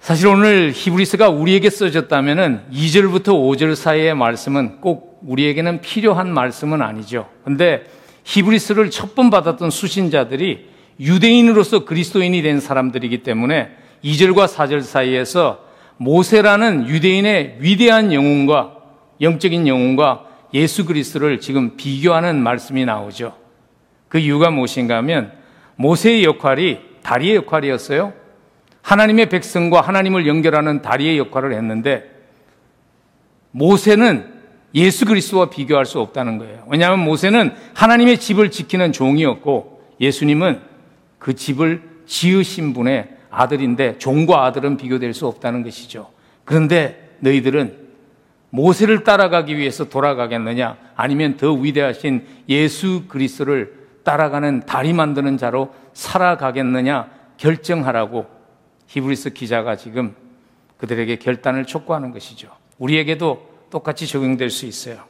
[0.00, 7.28] 사실 오늘 히브리스가 우리에게 써졌다면 2절부터 5절 사이의 말씀은 꼭 우리에게는 필요한 말씀은 아니죠.
[7.44, 7.84] 근데
[8.24, 13.68] 히브리스를 첫번 받았던 수신자들이 유대인으로서 그리스도인이 된 사람들이기 때문에
[14.02, 15.60] 2절과 4절 사이에서
[15.98, 18.76] 모세라는 유대인의 위대한 영웅과
[19.20, 23.36] 영적인 영웅과 예수 그리스도를 지금 비교하는 말씀이 나오죠.
[24.08, 25.32] 그 이유가 무엇인가 하면
[25.76, 28.12] 모세의 역할이 다리의 역할이었어요.
[28.82, 32.10] 하나님의 백성과 하나님을 연결하는 다리의 역할을 했는데
[33.52, 34.32] 모세는
[34.74, 36.64] 예수 그리스도와 비교할 수 없다는 거예요.
[36.68, 40.60] 왜냐하면 모세는 하나님의 집을 지키는 종이었고 예수님은
[41.18, 46.10] 그 집을 지으신 분의 아들인데 종과 아들은 비교될 수 없다는 것이죠.
[46.44, 47.81] 그런데 너희들은
[48.52, 50.76] 모세를 따라가기 위해서 돌아가겠느냐?
[50.94, 53.72] 아니면 더 위대하신 예수 그리스도를
[54.04, 57.10] 따라가는 다리 만드는 자로 살아가겠느냐?
[57.38, 58.26] 결정하라고
[58.88, 60.14] 히브리스 기자가 지금
[60.76, 62.54] 그들에게 결단을 촉구하는 것이죠.
[62.78, 65.02] 우리에게도 똑같이 적용될 수 있어요.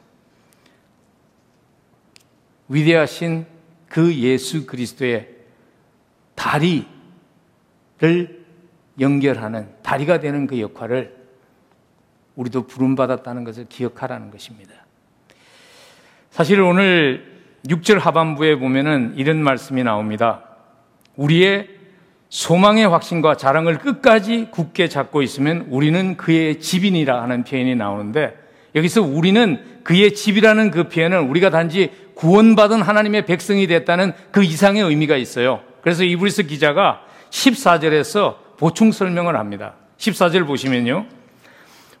[2.69, 3.45] 위대하신
[3.89, 5.27] 그 예수 그리스도의
[6.35, 6.85] 다리를
[9.01, 11.22] 연결하는 다리가 되는 그 역할을
[12.35, 14.73] 우리도 부름받았다는 것을 기억하라는 것입니다.
[16.31, 20.43] 사실 오늘 6절 하반부에 보면은 이런 말씀이 나옵니다.
[21.15, 21.69] 우리의
[22.29, 28.35] 소망의 확신과 자랑을 끝까지 굳게 잡고 있으면 우리는 그의 집인이라 하는 표현이 나오는데
[28.75, 35.15] 여기서 우리는 그의 집이라는 그 표현은 우리가 단지 구원받은 하나님의 백성이 됐다는 그 이상의 의미가
[35.17, 35.61] 있어요.
[35.81, 39.75] 그래서 이브리스 기자가 14절에서 보충 설명을 합니다.
[39.97, 41.05] 14절 보시면요.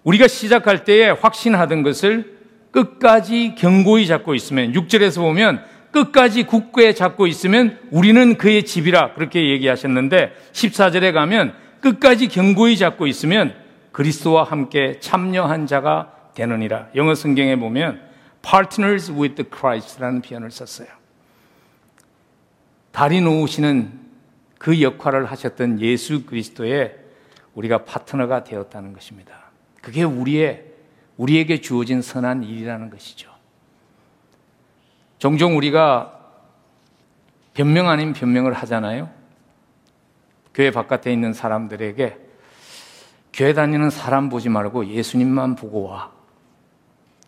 [0.03, 2.37] 우리가 시작할 때에 확신하던 것을
[2.71, 10.33] 끝까지 견고히 잡고 있으면 6절에서 보면 끝까지 굳게 잡고 있으면 우리는 그의 집이라 그렇게 얘기하셨는데
[10.51, 13.53] 14절에 가면 끝까지 견고히 잡고 있으면
[13.91, 16.87] 그리스도와 함께 참여한 자가 되느니라.
[16.95, 18.01] 영어 성경에 보면
[18.41, 20.87] partners with Christ라는 표현을 썼어요.
[22.91, 23.91] 다리 놓으시는
[24.57, 26.95] 그 역할을 하셨던 예수 그리스도의
[27.53, 29.42] 우리가 파트너가 되었다는 것입니다.
[29.83, 30.63] 그게 우리의
[31.17, 33.29] 우리에게 주어진 선한 일이라는 것이죠.
[35.19, 36.21] 종종 우리가
[37.53, 39.09] 변명 아닌 변명을 하잖아요.
[40.53, 42.17] 교회 바깥에 있는 사람들에게
[43.33, 46.11] 교회 다니는 사람 보지 말고 예수님만 보고 와.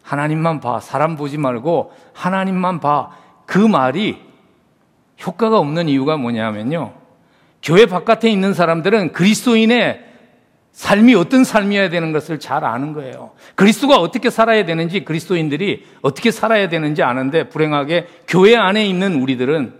[0.01, 0.79] 하나님만 봐.
[0.79, 3.11] 사람 보지 말고 하나님만 봐.
[3.45, 4.21] 그 말이
[5.25, 6.93] 효과가 없는 이유가 뭐냐면요.
[7.61, 10.14] 교회 바깥에 있는 사람들은 그리스도인의
[10.75, 13.31] 삶이 어떤 삶이어야 되는 것을 잘 아는 거예요.
[13.55, 19.73] 그리스도가 어떻게 살아야 되는지 그리스도인들이 어떻게 살아야 되는지 아는데 불행하게 교회 안에 있는 우리들은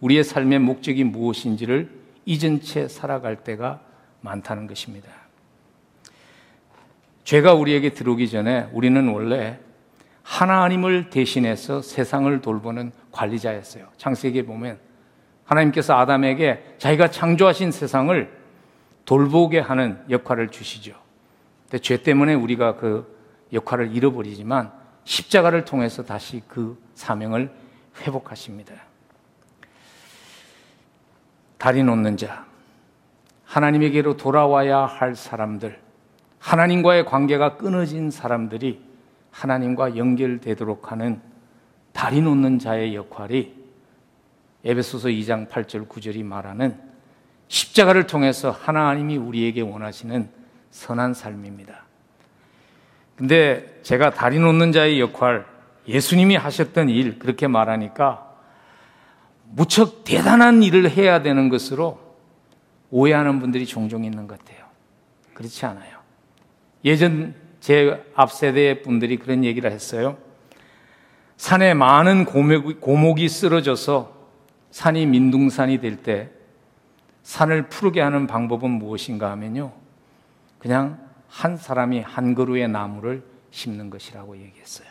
[0.00, 1.90] 우리의 삶의 목적이 무엇인지를
[2.24, 3.80] 잊은 채 살아갈 때가
[4.22, 5.10] 많다는 것입니다.
[7.24, 9.58] 죄가 우리에게 들어오기 전에 우리는 원래
[10.22, 13.84] 하나님을 대신해서 세상을 돌보는 관리자였어요.
[13.98, 14.78] 창세기에 보면
[15.44, 18.37] 하나님께서 아담에게 자기가 창조하신 세상을
[19.08, 20.92] 돌보게 하는 역할을 주시죠.
[21.62, 23.10] 근데 죄 때문에 우리가 그
[23.54, 24.70] 역할을 잃어버리지만
[25.04, 27.50] 십자가를 통해서 다시 그 사명을
[28.02, 28.74] 회복하십니다.
[31.56, 32.44] 다리 놓는 자,
[33.46, 35.80] 하나님에게로 돌아와야 할 사람들,
[36.38, 38.82] 하나님과의 관계가 끊어진 사람들이
[39.30, 41.22] 하나님과 연결되도록 하는
[41.94, 43.56] 다리 놓는 자의 역할이
[44.64, 46.87] 에베소서 2장 8절 9절이 말하는
[47.48, 50.28] 십자가를 통해서 하나님이 우리에게 원하시는
[50.70, 51.84] 선한 삶입니다.
[53.16, 55.44] 근데 제가 다리 놓는 자의 역할,
[55.88, 58.26] 예수님이 하셨던 일, 그렇게 말하니까
[59.50, 61.98] 무척 대단한 일을 해야 되는 것으로
[62.90, 64.66] 오해하는 분들이 종종 있는 것 같아요.
[65.34, 65.98] 그렇지 않아요.
[66.84, 70.18] 예전 제 앞세대 분들이 그런 얘기를 했어요.
[71.36, 74.16] 산에 많은 고목이, 쓰러져서
[74.70, 76.30] 산이 민둥산이 될 때
[77.28, 79.70] 산을 푸르게 하는 방법은 무엇인가 하면요.
[80.58, 84.88] 그냥 한 사람이 한 그루의 나무를 심는 것이라고 얘기했어요.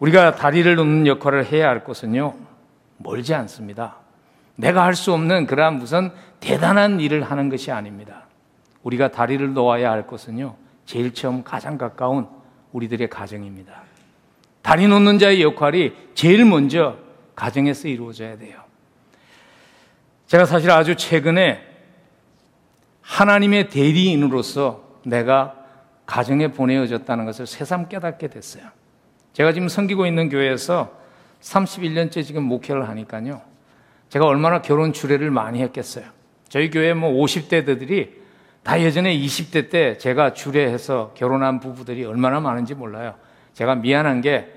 [0.00, 2.34] 우리가 다리를 놓는 역할을 해야 할 것은요,
[2.96, 3.98] 멀지 않습니다.
[4.56, 8.24] 내가 할 수 없는 그러한 무슨 대단한 일을 하는 것이 아닙니다.
[8.82, 12.26] 우리가 다리를 놓아야 할 것은요, 제일 처음 가장 가까운
[12.72, 13.82] 우리들의 가정입니다.
[14.62, 16.96] 다리 놓는 자의 역할이 제일 먼저
[17.36, 18.67] 가정에서 이루어져야 돼요.
[20.28, 21.58] 제가 사실 아주 최근에
[23.00, 25.54] 하나님의 대리인으로서 내가
[26.04, 28.64] 가정에 보내어졌다는 것을 새삼 깨닫게 됐어요.
[29.32, 30.92] 제가 지금 섬기고 있는 교회에서
[31.40, 33.40] 31년째 지금 목회를 하니까요.
[34.10, 36.04] 제가 얼마나 결혼 주례를 많이 했겠어요.
[36.50, 38.10] 저희 교회 뭐 50대들이
[38.62, 43.14] 다 예전에 20대 때 제가 주례해서 결혼한 부부들이 얼마나 많은지 몰라요.
[43.54, 44.52] 제가 미안한 게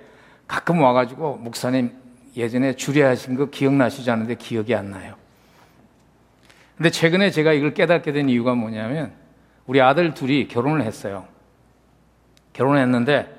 [0.48, 1.92] 가끔 와가지고 목사님
[2.36, 5.21] 예전에 주례하신 거 기억나시지 않는데 기억이 안 나요.
[6.82, 9.14] 근데 최근에 제가 이걸 깨닫게 된 이유가 뭐냐면
[9.68, 11.28] 우리 아들 둘이 결혼을 했어요.
[12.54, 13.32] 결혼했는데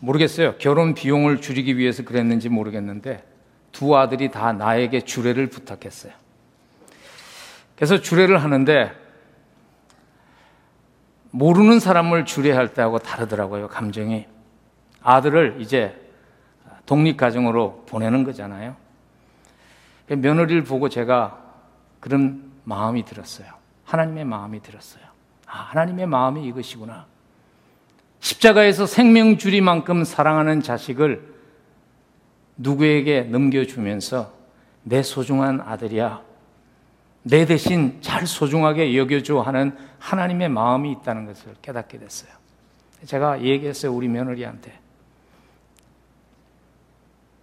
[0.00, 0.56] 모르겠어요.
[0.58, 3.24] 결혼 비용을 줄이기 위해서 그랬는지 모르겠는데
[3.72, 6.12] 두 아들이 다 나에게 주례를 부탁했어요.
[7.74, 8.92] 그래서 주례를 하는데
[11.30, 14.26] 모르는 사람을 주례할 때하고 다르더라고요, 감정이.
[15.00, 15.98] 아들을 이제
[16.84, 18.76] 독립가정으로 보내는 거잖아요.
[20.08, 21.42] 며느리를 보고 제가
[22.00, 23.48] 그런 마음이 들었어요.
[23.84, 25.02] 하나님의 마음이 들었어요.
[25.46, 27.06] 아, 하나님의 마음이 이것이구나.
[28.20, 31.34] 십자가에서 생명 줄이만큼 사랑하는 자식을
[32.58, 34.34] 누구에게 넘겨주면서
[34.82, 36.20] 내 소중한 아들이야.
[37.22, 42.30] 내 대신 잘 소중하게 여겨줘 하는 하나님의 마음이 있다는 것을 깨닫게 됐어요.
[43.06, 44.78] 제가 얘기했어요, 우리 며느리한테.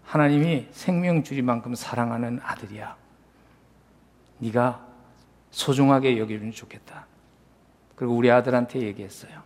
[0.03, 2.95] 하나님이 생명 줄이만큼 사랑하는 아들이야.
[4.39, 4.84] 네가
[5.55, 7.07] 소중하게 여기면 좋겠다.
[7.95, 9.41] 그리고 우리 아들한테 얘기했어요.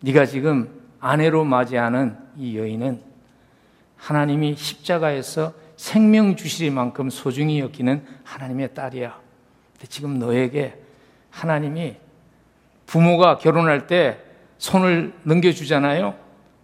[0.00, 3.00] 네가 지금 아내로 맞이하는 이 여인은
[3.96, 9.16] 하나님이 십자가에서 생명 주실 만큼 소중히 여기는 하나님의 딸이야.
[9.74, 10.76] 근데 지금 너에게
[11.30, 11.96] 하나님이
[12.86, 14.18] 부모가 결혼할 때
[14.58, 16.16] 손을 넘겨주잖아요.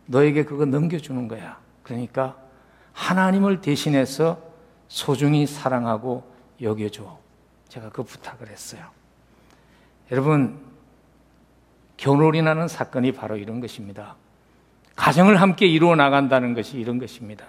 [0.06, 1.60] 너에게 그거 넘겨주는 거야.
[1.84, 2.36] 그러니까
[2.92, 4.42] 하나님을 대신해서
[4.88, 6.24] 소중히 사랑하고
[6.60, 7.27] 여겨줘.
[7.68, 8.82] 제가 그 부탁을 했어요.
[10.10, 10.58] 여러분,
[11.96, 14.16] 결혼이 나는 사건이 바로 이런 것입니다.
[14.96, 17.44] 가정을 함께 이루어 나간다는 것이 이런 것입니다.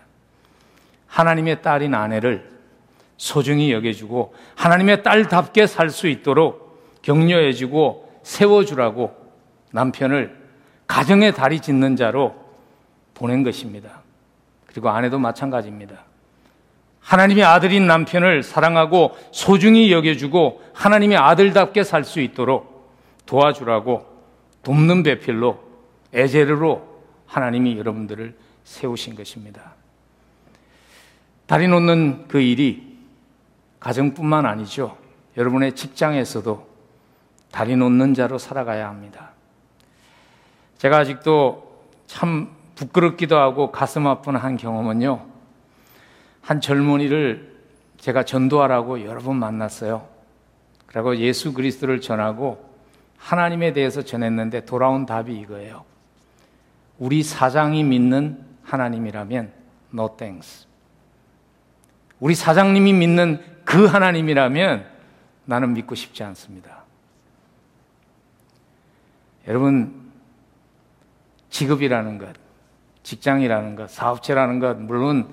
[1.08, 2.50] 하나님의 딸인 아내를
[3.18, 9.16] 소중히 여겨주고 하나님의 딸답게 살 수 있도록 격려해주고 세워주라고
[9.72, 10.38] 남편을
[10.88, 12.36] 가정의 다리 짓는 자로
[13.14, 14.02] 보낸 것입니다.
[14.66, 16.09] 그리고 아내도 마찬가지입니다.
[17.02, 22.94] 하나님의 아들인 남편을 사랑하고 소중히 여겨주고 하나님의 아들답게 살 수 있도록
[23.26, 24.06] 도와주라고
[24.64, 25.60] 돕는 배필로
[26.14, 26.88] 에제르로
[27.28, 29.74] 하나님이 여러분들을 세우신 것입니다.
[31.46, 32.98] 다리 놓는 그 일이
[33.80, 34.98] 가정뿐만 아니죠.
[35.38, 36.68] 여러분의 직장에서도
[37.52, 39.32] 다리 놓는 자로 살아가야 합니다.
[40.78, 45.29] 제가 아직도 참 부끄럽기도 하고 가슴 아픈 한 경험은요.
[46.50, 47.60] 한 젊은이를
[48.00, 50.08] 제가 전도하라고 여러 번 만났어요.
[50.88, 52.74] 그리고 예수 그리스도를 전하고
[53.20, 55.86] 하나님에 대해서 전했는데 돌아온 답이 이거예요.
[56.98, 59.52] 우리 사장이 믿는 하나님이라면
[59.94, 60.66] no thanks.
[62.20, 64.88] 우리 사장님이 믿는 그 하나님이라면
[65.46, 66.82] 나는 믿고 싶지 않습니다.
[69.48, 70.10] 여러분,
[71.52, 72.36] 직업이라는 것,
[73.04, 75.32] 직장이라는 것, 사업체라는 것, 물론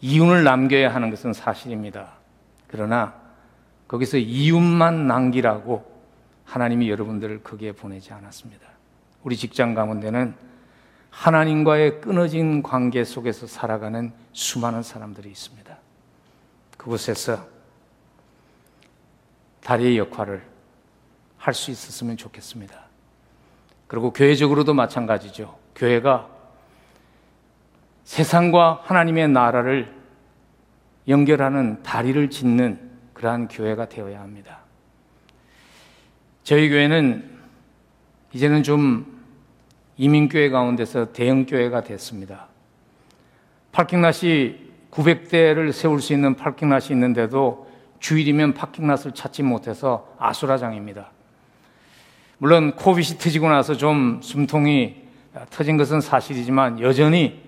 [0.00, 2.12] 이윤을 남겨야 하는 것은 사실입니다.
[2.66, 3.14] 그러나
[3.88, 5.98] 거기서 이윤만 남기라고
[6.44, 8.66] 하나님이 여러분들을 거기에 보내지 않았습니다.
[9.22, 10.34] 우리 직장 가운데는
[11.10, 15.76] 하나님과의 끊어진 관계 속에서 살아가는 수많은 사람들이 있습니다.
[16.76, 17.46] 그곳에서
[19.62, 20.42] 다리의 역할을
[21.38, 22.88] 할 수 있었으면 좋겠습니다.
[23.86, 25.58] 그리고 교회적으로도 마찬가지죠.
[25.74, 26.28] 교회가
[28.08, 29.94] 세상과 하나님의 나라를
[31.08, 32.80] 연결하는 다리를 짓는
[33.12, 34.60] 그러한 교회가 되어야 합니다.
[36.42, 37.28] 저희 교회는
[38.32, 39.20] 이제는 좀
[39.98, 42.46] 이민교회 가운데서 대형교회가 됐습니다.
[43.72, 44.56] 파킹낫이
[44.90, 51.10] 900대를 세울 수 있는 파킹낫이 있는데도 주일이면 파킹낫을 찾지 못해서 아수라장입니다.
[52.38, 54.96] 물론 코빗이 터지고 나서 좀 숨통이
[55.50, 57.47] 터진 것은 사실이지만 여전히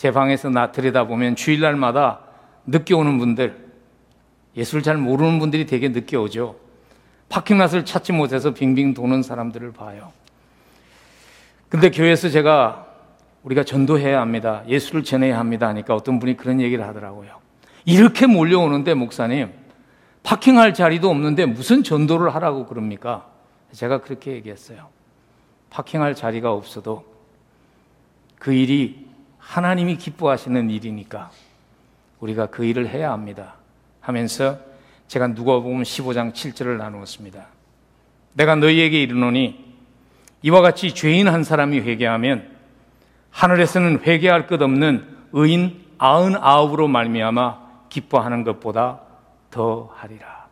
[0.00, 2.20] 제 방에서 나 들여다보면 주일날마다
[2.64, 3.54] 늦게 오는 분들,
[4.56, 6.56] 예수를 잘 모르는 분들이 되게 늦게 오죠.
[7.28, 10.10] 파킹낫을 찾지 못해서 빙빙 도는 사람들을 봐요.
[11.68, 12.86] 근데 교회에서 제가
[13.42, 14.62] 우리가 전도해야 합니다.
[14.66, 15.68] 예수를 전해야 합니다.
[15.68, 17.36] 하니까 어떤 분이 그런 얘기를 하더라고요.
[17.84, 19.52] 이렇게 몰려오는데 목사님,
[20.22, 23.26] 파킹할 자리도 없는데 무슨 전도를 하라고 그럽니까?
[23.72, 24.88] 제가 그렇게 얘기했어요.
[25.68, 27.04] 파킹할 자리가 없어도
[28.38, 29.09] 그 일이
[29.50, 31.32] 하나님이 기뻐하시는 일이니까
[32.20, 33.56] 우리가 그 일을 해야 합니다.
[34.00, 34.60] 하면서
[35.08, 37.46] 제가 누가복음 15장 7절을 나누었습니다.
[38.34, 39.74] 내가 너희에게 이르노니
[40.42, 42.48] 이와 같이 죄인 한 사람이 회개하면
[43.32, 49.00] 하늘에서는 회개할 것 없는 의인 아흔 아홉으로 말미암아 기뻐하는 것보다
[49.50, 50.46] 더 하리라.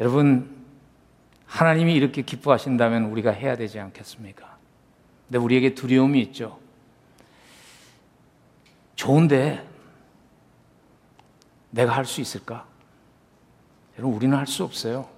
[0.00, 0.54] 여러분
[1.46, 4.58] 하나님이 이렇게 기뻐하신다면 우리가 해야 되지 않겠습니까?
[5.26, 6.67] 근데 우리에게 두려움이 있죠.
[8.98, 9.64] 좋은데
[11.70, 12.66] 내가 할 수 있을까?
[13.96, 15.08] 여러분, 우리는 할 수 없어요.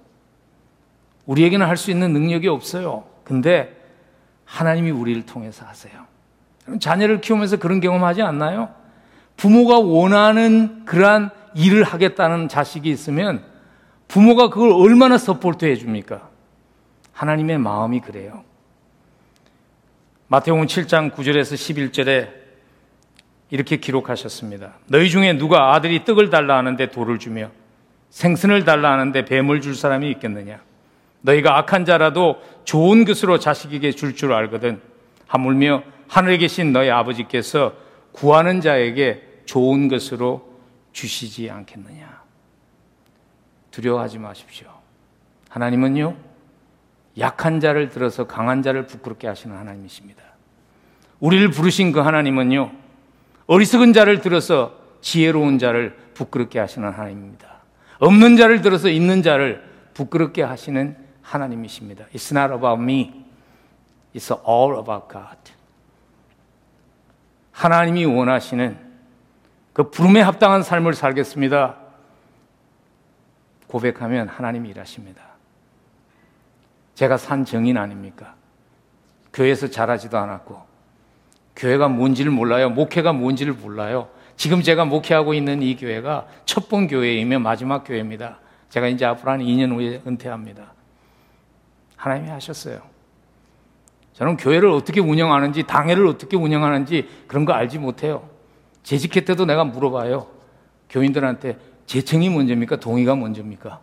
[1.25, 3.05] 우리에게는 할 수 있는 능력이 없어요.
[3.23, 3.75] 근데
[4.45, 6.05] 하나님이 우리를 통해서 하세요.
[6.79, 8.73] 자녀를 키우면서 그런 경험하지 않나요?
[9.35, 13.43] 부모가 원하는 그러한 일을 하겠다는 자식이 있으면
[14.07, 16.29] 부모가 그걸 얼마나 support 해줍니까?
[17.13, 18.43] 하나님의 마음이 그래요.
[20.27, 22.40] 마태복음 7장 9절에서 11절에
[23.51, 24.73] 이렇게 기록하셨습니다.
[24.87, 27.51] 너희 중에 누가 아들이 떡을 달라 하는데 돌을 주며
[28.09, 30.61] 생선을 달라 하는데 뱀을 줄 사람이 있겠느냐?
[31.21, 34.81] 너희가 악한 자라도 좋은 것으로 자식에게 줄줄 줄 알거든.
[35.27, 37.73] 하물며 하늘에 계신 너희 아버지께서
[38.11, 40.49] 구하는 자에게 좋은 것으로
[40.93, 42.21] 주시지 않겠느냐?
[43.71, 44.67] 두려워하지 마십시오.
[45.49, 46.15] 하나님은요,
[47.19, 50.21] 약한 자를 들어서 강한 자를 부끄럽게 하시는 하나님이십니다.
[51.19, 52.80] 우리를 부르신 그 하나님은요,
[53.51, 57.49] 어리석은 자를 들어서 지혜로운 자를 부끄럽게 하시는 하나님입니다.
[57.99, 59.61] 없는 자를 들어서 있는 자를
[59.93, 62.05] 부끄럽게 하시는 하나님이십니다.
[62.13, 63.25] It's not about me.
[64.15, 65.51] It's all about God.
[67.51, 68.77] 하나님이 원하시는
[69.73, 71.75] 그 부름에 합당한 삶을 살겠습니다.
[73.67, 75.23] 고백하면 하나님이 일하십니다.
[76.95, 78.35] 제가 산 정인 아닙니까?
[79.33, 80.70] 교회에서 자라지도 않았고,
[81.61, 82.71] 교회가 뭔지를 몰라요.
[82.71, 84.09] 목회가 뭔지를 몰라요.
[84.35, 88.39] 지금 제가 목회하고 있는 이 교회가 첫번 교회이며 마지막 교회입니다.
[88.69, 90.73] 제가 이제 앞으로 한 2년 후에 은퇴합니다.
[91.95, 92.81] 하나님이 하셨어요.
[94.13, 98.27] 저는 교회를 어떻게 운영하는지, 당회를 어떻게 운영하는지 그런 거 알지 못해요.
[98.81, 100.27] 재직회 때도 내가 물어봐요.
[100.89, 102.77] 교인들한테 재청이 먼저입니까?
[102.77, 103.79] 동의가 먼저입니까?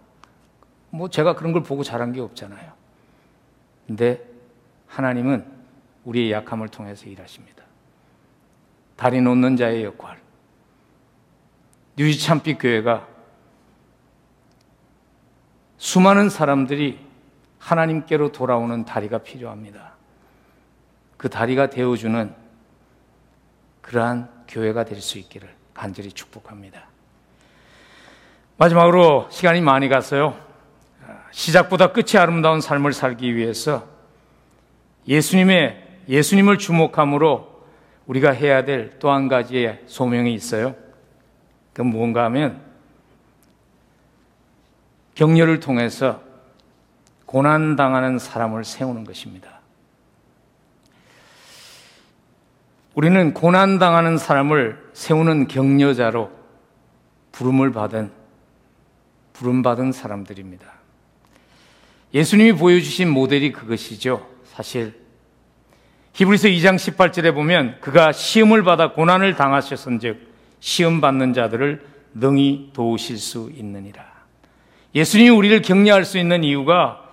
[0.90, 2.72] 뭐 제가 그런 걸 보고 자란 게 없잖아요.
[3.86, 4.20] 근데
[4.88, 5.44] 하나님은
[6.04, 7.67] 우리의 약함을 통해서 일하십니다.
[8.98, 10.18] 다리 놓는 자의 역할.
[11.96, 13.06] 뉴지참빛 교회가
[15.76, 16.98] 수많은 사람들이
[17.60, 19.92] 하나님께로 돌아오는 다리가 필요합니다.
[21.16, 22.34] 그 다리가 되어주는
[23.82, 26.88] 그러한 교회가 될 수 있기를 간절히 축복합니다.
[28.56, 30.36] 마지막으로 시간이 많이 갔어요.
[31.30, 33.86] 시작보다 끝이 아름다운 삶을 살기 위해서
[35.06, 37.57] 예수님의 예수님을 주목함으로
[38.08, 40.74] 우리가 해야 될 또 한 가지의 소명이 있어요.
[41.72, 42.60] 그 무언가 하면
[45.14, 46.22] 격려를 통해서
[47.26, 49.60] 고난 당하는 사람을 세우는 것입니다.
[52.94, 56.30] 우리는 고난 당하는 사람을 세우는 격려자로
[57.32, 58.10] 부름을 받은
[59.34, 60.66] 부름 받은 사람들입니다.
[62.14, 64.26] 예수님이 보여주신 모델이 그것이죠.
[64.44, 64.98] 사실
[66.18, 70.18] 히브리서 2장 18절에 보면 그가 시험을 받아 고난을 당하셨은즉
[70.58, 74.04] 시험 받는 자들을 능히 도우실 수 있느니라.
[74.96, 77.04] 예수님이 우리를 격려할 수 있는 이유가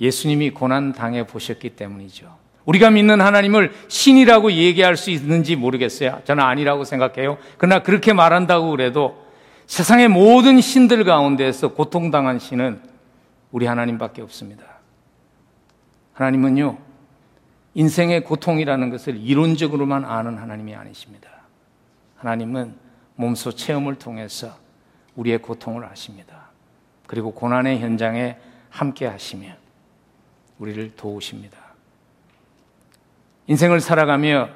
[0.00, 2.34] 예수님이 고난 당해 보셨기 때문이죠.
[2.64, 6.22] 우리가 믿는 하나님을 신이라고 얘기할 수 있는지 모르겠어요.
[6.24, 7.36] 저는 아니라고 생각해요.
[7.58, 9.26] 그러나 그렇게 말한다고 그래도
[9.66, 12.80] 세상의 모든 신들 가운데서 고통당한 신은
[13.50, 14.64] 우리 하나님밖에 없습니다.
[16.14, 16.87] 하나님은요,
[17.74, 21.28] 인생의 고통이라는 것을 이론적으로만 아는 하나님이 아니십니다.
[22.16, 22.74] 하나님은
[23.16, 24.56] 몸소 체험을 통해서
[25.16, 26.48] 우리의 고통을 아십니다.
[27.06, 28.38] 그리고 고난의 현장에
[28.70, 29.52] 함께 하시며
[30.58, 31.58] 우리를 도우십니다.
[33.46, 34.50] 인생을 살아가며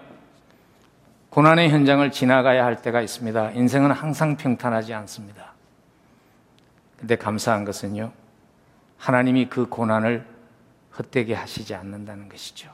[1.31, 3.53] 고난의 현장을 지나가야 할 때가 있습니다.
[3.53, 5.55] 인생은 항상 평탄하지 않습니다.
[6.99, 8.13] 근데 감사한 것은요,
[8.99, 10.27] 하나님이 그 고난을
[10.99, 12.71] 헛되게 하시지 않는다는 것이죠.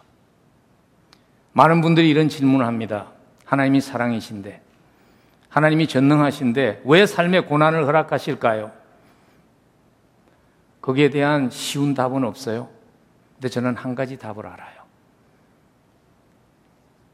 [1.58, 3.08] 많은 분들이 이런 질문을 합니다.
[3.44, 4.62] 하나님이 사랑이신데,
[5.48, 8.70] 하나님이 전능하신데, 왜 삶의 고난을 허락하실까요?
[10.80, 12.68] 거기에 대한 쉬운 답은 없어요.
[13.34, 14.78] 근데 저는 한 가지 답을 알아요.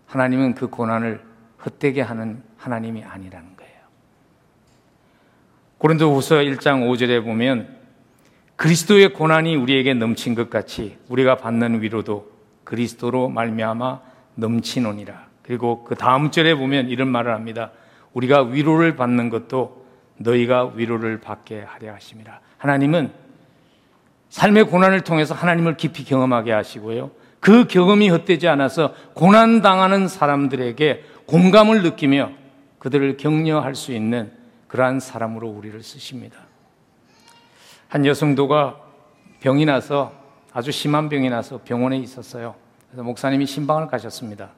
[0.09, 1.23] 하나님은 그 고난을
[1.65, 3.73] 헛되게 하는 하나님이 아니라는 거예요.
[5.79, 7.79] 고린도후서 1장 5절에 보면
[8.57, 12.31] 그리스도의 고난이 우리에게 넘친 것 같이 우리가 받는 위로도
[12.65, 15.27] 그리스도로 말미암아 넘치노니라.
[15.43, 17.71] 그리고 그 다음 절에 보면 이런 말을 합니다.
[18.13, 19.85] 우리가 위로를 받는 것도
[20.17, 22.41] 너희가 위로를 받게 하려 하심이라.
[22.59, 23.13] 하나님은
[24.31, 27.11] 삶의 고난을 통해서 하나님을 깊이 경험하게 하시고요.
[27.41, 32.31] 그 경험이 헛되지 않아서 고난 당하는 사람들에게 공감을 느끼며
[32.79, 34.33] 그들을 격려할 수 있는
[34.67, 36.39] 그러한 사람으로 우리를 쓰십니다.
[37.89, 38.81] 한 여성도가
[39.41, 40.13] 병이 나서
[40.53, 42.55] 아주 심한 병이 나서 병원에 있었어요.
[42.95, 44.51] 그래서 목사님이 신방을 가셨습니다.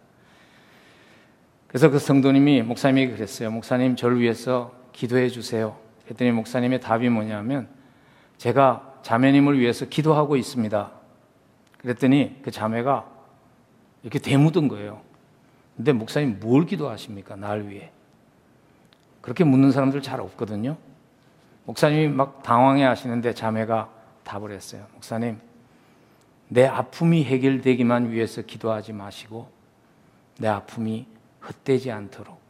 [1.68, 3.50] 그래서 그 성도님이 목사님에게 그랬어요.
[3.50, 5.78] 목사님, 저를 위해서 기도해 주세요.
[6.04, 7.66] 그랬더니 목사님의 답이 뭐냐면
[8.36, 10.90] 제가 자매님을 위해서 기도하고 있습니다.
[11.78, 13.06] 그랬더니 그 자매가
[14.02, 15.00] 이렇게 대묻은 거예요.
[15.74, 17.36] 근데 목사님 뭘 기도하십니까?
[17.36, 17.90] 날 위해.
[19.22, 20.76] 그렇게 묻는 사람들 잘 없거든요.
[21.64, 23.88] 목사님이 막 당황해 하시는데 자매가
[24.24, 24.84] 답을 했어요.
[24.92, 25.38] 목사님,
[26.48, 29.50] 내 아픔이 해결되기만 위해서 기도하지 마시고
[30.38, 31.06] 내 아픔이
[31.46, 32.40] 헛되지 않도록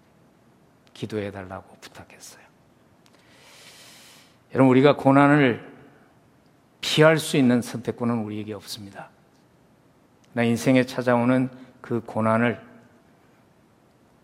[0.94, 2.44] 기도해 달라고 부탁했어요.
[4.54, 5.76] 여러분, 우리가 고난을
[6.80, 9.10] 피할 수 있는 선택권은 우리에게 없습니다.
[10.32, 12.60] 나 인생에 찾아오는 그 고난을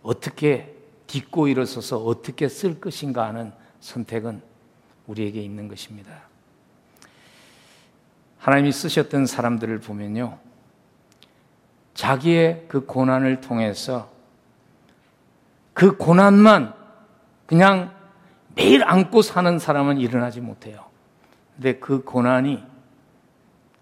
[0.03, 0.75] 어떻게
[1.07, 4.43] 딛고 일어서서 어떻게 쓸 것인가 하는 선택은
[5.07, 6.32] 우리에게 있는 것입니다.
[8.43, 10.37] 하나님이 쓰셨던 사람들을 보면요.
[11.95, 14.11] 자기의 그 고난을 통해서
[15.73, 16.75] 그 고난만
[17.47, 17.93] 그냥
[18.57, 20.85] 매일 안고 사는 사람은 일어나지 못해요.
[21.55, 22.65] 근데 그 고난이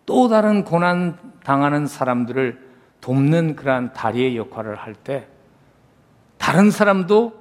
[0.05, 2.69] 또 다른 고난 당하는 사람들을
[3.01, 5.27] 돕는 그러한 다리의 역할을 할 때
[6.37, 7.33] 다른 사람도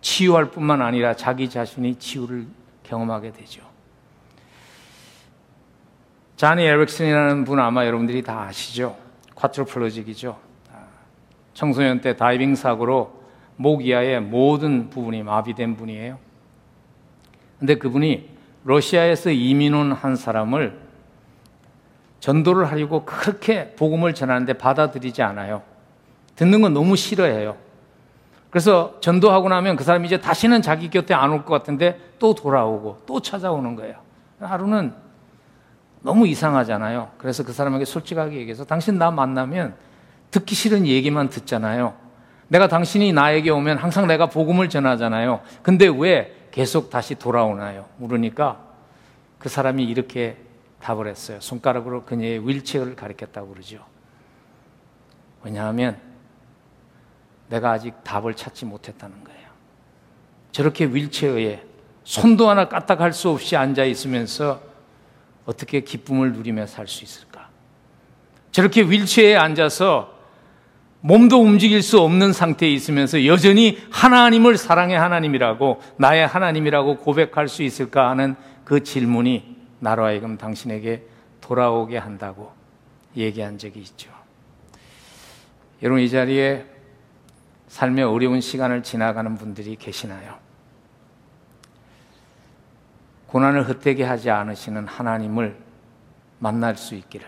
[0.00, 2.46] 치유할 뿐만 아니라 자기 자신이 치유를
[2.84, 3.67] 경험하게 되죠.
[6.38, 8.96] 자니 에릭슨이라는 분 아마 여러분들이 다 아시죠?
[9.34, 10.38] 쿼트로플로직이죠.
[11.52, 13.12] 청소년 때 다이빙 사고로
[13.56, 16.16] 목 이하의 모든 부분이 마비된 분이에요.
[17.58, 18.28] 근데 그분이
[18.62, 20.78] 러시아에서 이민 온 한 사람을
[22.20, 25.62] 전도를 하려고 그렇게 복음을 전하는데 받아들이지 않아요.
[26.36, 27.56] 듣는 건 너무 싫어해요.
[28.50, 32.98] 그래서 전도하고 나면 그 사람이 이제 다시는 자기 곁에 안 올 것 같은데 또 돌아오고
[33.06, 33.96] 또 찾아오는 거예요.
[34.38, 35.07] 하루는
[36.02, 37.12] 너무 이상하잖아요.
[37.18, 39.74] 그래서 그 사람에게 솔직하게 얘기해서 당신 나 만나면
[40.30, 41.94] 듣기 싫은 얘기만 듣잖아요.
[42.48, 45.40] 내가 당신이 나에게 오면 항상 내가 복음을 전하잖아요.
[45.62, 47.86] 근데 왜 계속 다시 돌아오나요?
[47.98, 48.58] 물으니까
[49.38, 50.36] 그 사람이 이렇게
[50.80, 51.38] 답을 했어요.
[51.40, 53.84] 손가락으로 그녀의 윌체어를 가리켰다고 그러죠.
[55.42, 55.98] 왜냐하면
[57.48, 59.48] 내가 아직 답을 찾지 못했다는 거예요.
[60.52, 61.64] 저렇게 윌체어에
[62.04, 64.67] 손도 하나 까딱할 수 없이 앉아 있으면서
[65.48, 67.48] 어떻게 기쁨을 누리며 살 수 있을까?
[68.52, 70.14] 저렇게 윌체어에 앉아서
[71.00, 78.10] 몸도 움직일 수 없는 상태에 있으면서 여전히 하나님을 사랑의 하나님이라고 나의 하나님이라고 고백할 수 있을까
[78.10, 81.06] 하는 그 질문이 나로 하여금 당신에게
[81.40, 82.52] 돌아오게 한다고
[83.16, 84.10] 얘기한 적이 있죠.
[85.82, 86.66] 여러분 이 자리에
[87.68, 90.47] 삶의 어려운 시간을 지나가는 분들이 계시나요?
[93.28, 95.56] 고난을 헛되게 하지 않으시는 하나님을
[96.38, 97.26] 만날 수 있기를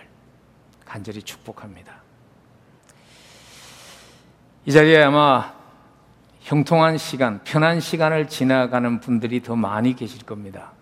[0.84, 2.00] 간절히 축복합니다.
[4.64, 5.54] 이 자리에 아마
[6.40, 10.72] 형통한 시간, 편한 시간을 지나가는 분들이 더 많이 계실 겁니다.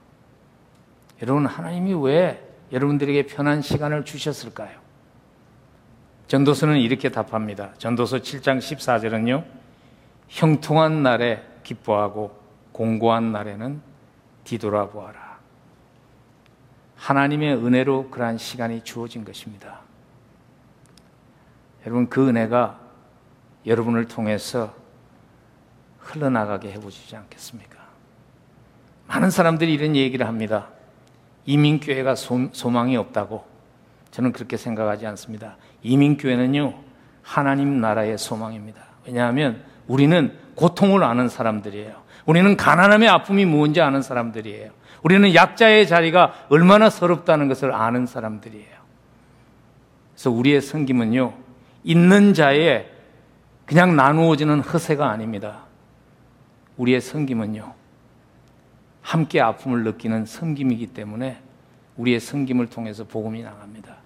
[1.21, 4.79] 여러분, 하나님이 왜 여러분들에게 편한 시간을 주셨을까요?
[6.29, 7.73] 전도서는 이렇게 답합니다.
[7.79, 9.45] 전도서 7장 14절은요,
[10.29, 12.39] 형통한 날에 기뻐하고
[12.73, 13.88] 공고한 날에는
[14.49, 15.39] 뒤돌아보아라.
[16.97, 19.81] 하나님의 은혜로 그러한 시간이 주어진 것입니다.
[21.85, 22.81] 여러분, 그 은혜가
[23.67, 24.75] 여러분을 통해서
[25.99, 27.79] 흘러나가게 해보시지 않겠습니까?
[29.07, 30.69] 많은 사람들이 이런 얘기를 합니다.
[31.45, 33.47] 이민교회가 소망이 없다고.
[34.11, 35.57] 저는 그렇게 생각하지 않습니다.
[35.83, 36.75] 이민교회는요,
[37.23, 38.81] 하나님 나라의 소망입니다.
[39.07, 42.08] 왜냐하면 우리는 고통을 아는 사람들이에요.
[42.29, 44.71] 우리는 가난함의 아픔이 뭔지 아는 사람들이에요.
[45.03, 48.77] 우리는 약자의 자리가 얼마나 서럽다는 것을 아는 사람들이에요.
[50.13, 51.33] 그래서 우리의 섬김은요,
[51.85, 52.91] 있는 자의
[53.65, 55.61] 그냥 나누어지는 허세가 아닙니다.
[56.77, 57.73] 우리의 섬김은요,
[59.01, 61.41] 함께 아픔을 느끼는 섬김이기 때문에
[61.97, 63.97] 우리의 섬김을 통해서 복음이 나갑니다.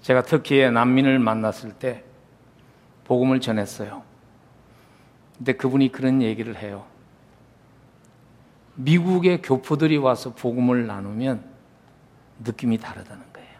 [0.00, 2.04] 제가 터키에 난민을 만났을 때
[3.02, 4.04] 복음을 전했어요.
[5.38, 6.89] 근데 그분이 그런 얘기를 해요.
[8.74, 11.44] 미국의 교포들이 와서 복음을 나누면
[12.44, 13.50] 느낌이 다르다는 거예요.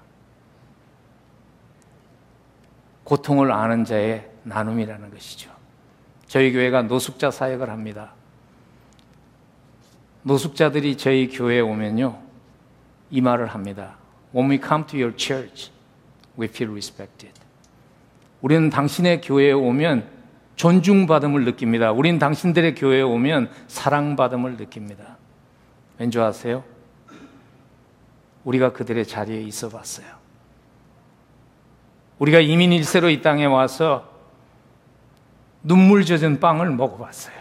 [3.05, 5.51] 고통을 아는 자의 나눔이라는 것이죠.
[6.27, 8.13] 저희 교회가 노숙자 사역을 합니다.
[10.23, 12.19] 노숙자들이 저희 교회에 오면요,
[13.11, 13.97] 이 말을 합니다.
[14.35, 15.73] When we come to your church,
[16.39, 17.39] we feel respected.
[18.41, 20.20] 우리는 당신의 교회에 오면
[20.61, 21.91] 존중받음을 느낍니다.
[21.91, 25.17] 우리는 당신들의 교회에 오면 사랑받음을 느낍니다.
[25.97, 26.65] 왠지 아세요?
[28.45, 30.07] 우리가 그들의 자리에 있어 봤어요.
[32.19, 34.07] 우리가 이민 일세로 이 땅에 와서
[35.63, 37.41] 눈물 젖은 빵을 먹어봤어요.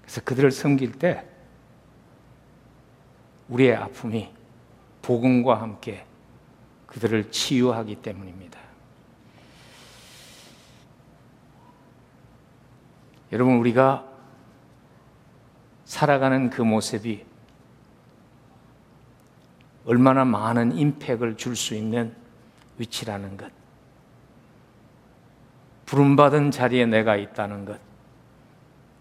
[0.00, 1.22] 그래서 그들을 섬길 때
[3.50, 4.32] 우리의 아픔이
[5.02, 6.06] 복음과 함께
[6.86, 8.51] 그들을 치유하기 때문입니다.
[13.32, 14.06] 여러분, 우리가
[15.84, 17.24] 살아가는 그 모습이
[19.86, 22.14] 얼마나 많은 임팩을 줄 수 있는
[22.78, 23.50] 위치라는 것.
[25.86, 27.80] 부름받은 자리에 내가 있다는 것.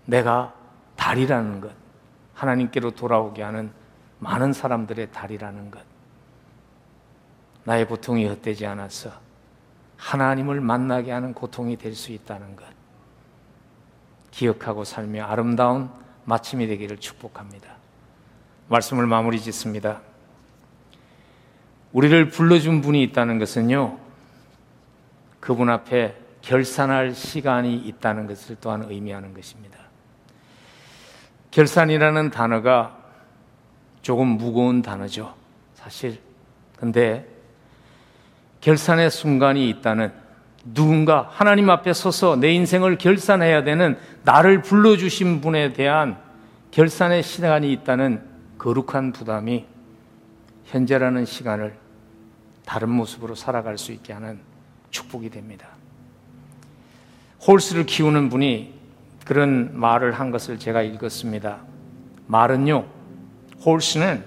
[0.05, 0.53] 내가
[0.95, 1.71] 달이라는 것.
[2.33, 3.71] 하나님께로 돌아오게 하는
[4.19, 5.81] 많은 사람들의 달이라는 것.
[7.63, 9.11] 나의 고통이 헛되지 않아서
[9.97, 12.65] 하나님을 만나게 하는 고통이 될 수 있다는 것.
[14.31, 15.89] 기억하고 살며 아름다운
[16.25, 17.69] 마침이 되기를 축복합니다.
[18.69, 20.01] 말씀을 마무리 짓습니다.
[21.91, 23.97] 우리를 불러준 분이 있다는 것은요,
[25.39, 29.77] 그분 앞에 결산할 시간이 있다는 것을 또한 의미하는 것입니다.
[31.51, 32.97] 결산이라는 단어가
[34.01, 35.35] 조금 무거운 단어죠.
[35.75, 36.19] 사실.
[36.77, 37.27] 근데
[38.61, 40.13] 결산의 순간이 있다는
[40.63, 46.17] 누군가 하나님 앞에 서서 내 인생을 결산해야 되는 나를 불러주신 분에 대한
[46.71, 48.21] 결산의 시간이 있다는
[48.57, 49.65] 거룩한 부담이
[50.65, 51.73] 현재라는 시간을
[52.65, 54.39] 다른 모습으로 살아갈 수 있게 하는
[54.91, 55.67] 축복이 됩니다.
[57.45, 58.73] 홀스를 키우는 분이
[59.25, 61.59] 그런 말을 한 것을 제가 읽었습니다.
[62.27, 62.85] 말은요,
[63.65, 64.23] 홀스는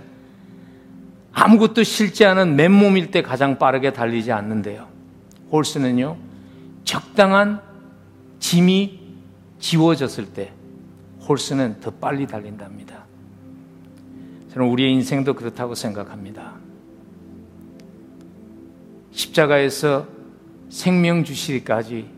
[1.33, 4.94] 아무것도 싫지 않은 맨몸일 때 가장 빠르게 달리지 않는데요.
[5.55, 6.17] 홀스는요,
[6.83, 7.61] 적당한
[8.41, 9.01] 짐이
[9.61, 10.53] 지워졌을 때
[11.29, 13.05] 홀스는 더 빨리 달린답니다.
[14.53, 16.55] 저는 우리의 인생도 그렇다고 생각합니다.
[19.13, 20.09] 십자가에서
[20.69, 22.09] 생명 주시기까지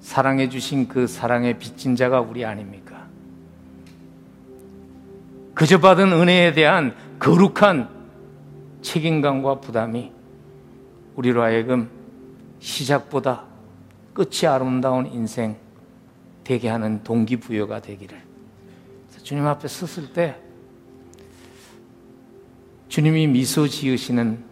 [0.00, 3.06] 사랑해 주신 그 사랑의 빚진 자가 우리 아닙니까?
[5.54, 7.88] 그저 받은 은혜에 대한 거룩한
[8.80, 10.10] 책임감과 부담이
[11.16, 12.01] 우리로 하여금
[12.62, 13.44] 시작보다
[14.14, 15.56] 끝이 아름다운 인생
[16.44, 18.22] 되게 하는 동기부여가 되기를.
[19.22, 20.36] 주님 앞에 섰을 때
[22.88, 24.44] 주님이 미소 지으시는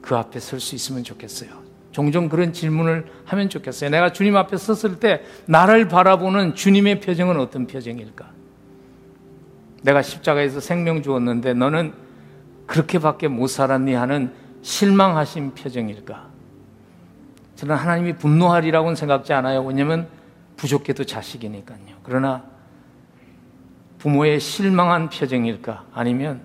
[0.00, 1.60] 그 앞에 설 수 있으면 좋겠어요.
[1.92, 3.90] 종종 그런 질문을 하면 좋겠어요.
[3.90, 8.30] 내가 주님 앞에 섰을 때 나를 바라보는 주님의 표정은 어떤 표정일까?
[9.82, 11.92] 내가 십자가에서 생명 주었는데 너는
[12.66, 16.29] 그렇게밖에 못 살았니 하는 실망하신 표정일까?
[17.60, 19.62] 저는 하나님이 분노하리라고는 생각지 않아요.
[19.62, 20.08] 왜냐하면
[20.56, 21.78] 부족해도 자식이니까요.
[22.02, 22.42] 그러나
[23.98, 25.84] 부모의 실망한 표정일까?
[25.92, 26.40] 아니면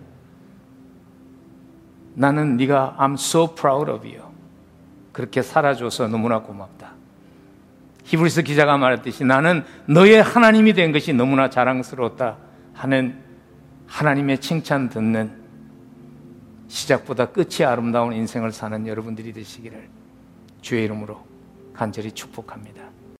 [2.15, 4.23] 나는 네가 I'm so proud of you.
[5.13, 6.91] 그렇게 살아줘서 너무나 고맙다.
[8.03, 12.35] 히브리스 기자가 말했듯이 나는 너의 하나님이 된 것이 너무나 자랑스러웠다
[12.73, 13.23] 하는
[13.87, 15.31] 하나님의 칭찬 듣는
[16.67, 20.04] 시작보다 끝이 아름다운 인생을 사는 여러분들이 되시기를
[20.65, 21.23] 주의 이름으로
[21.75, 22.84] 간절히 축복합니다.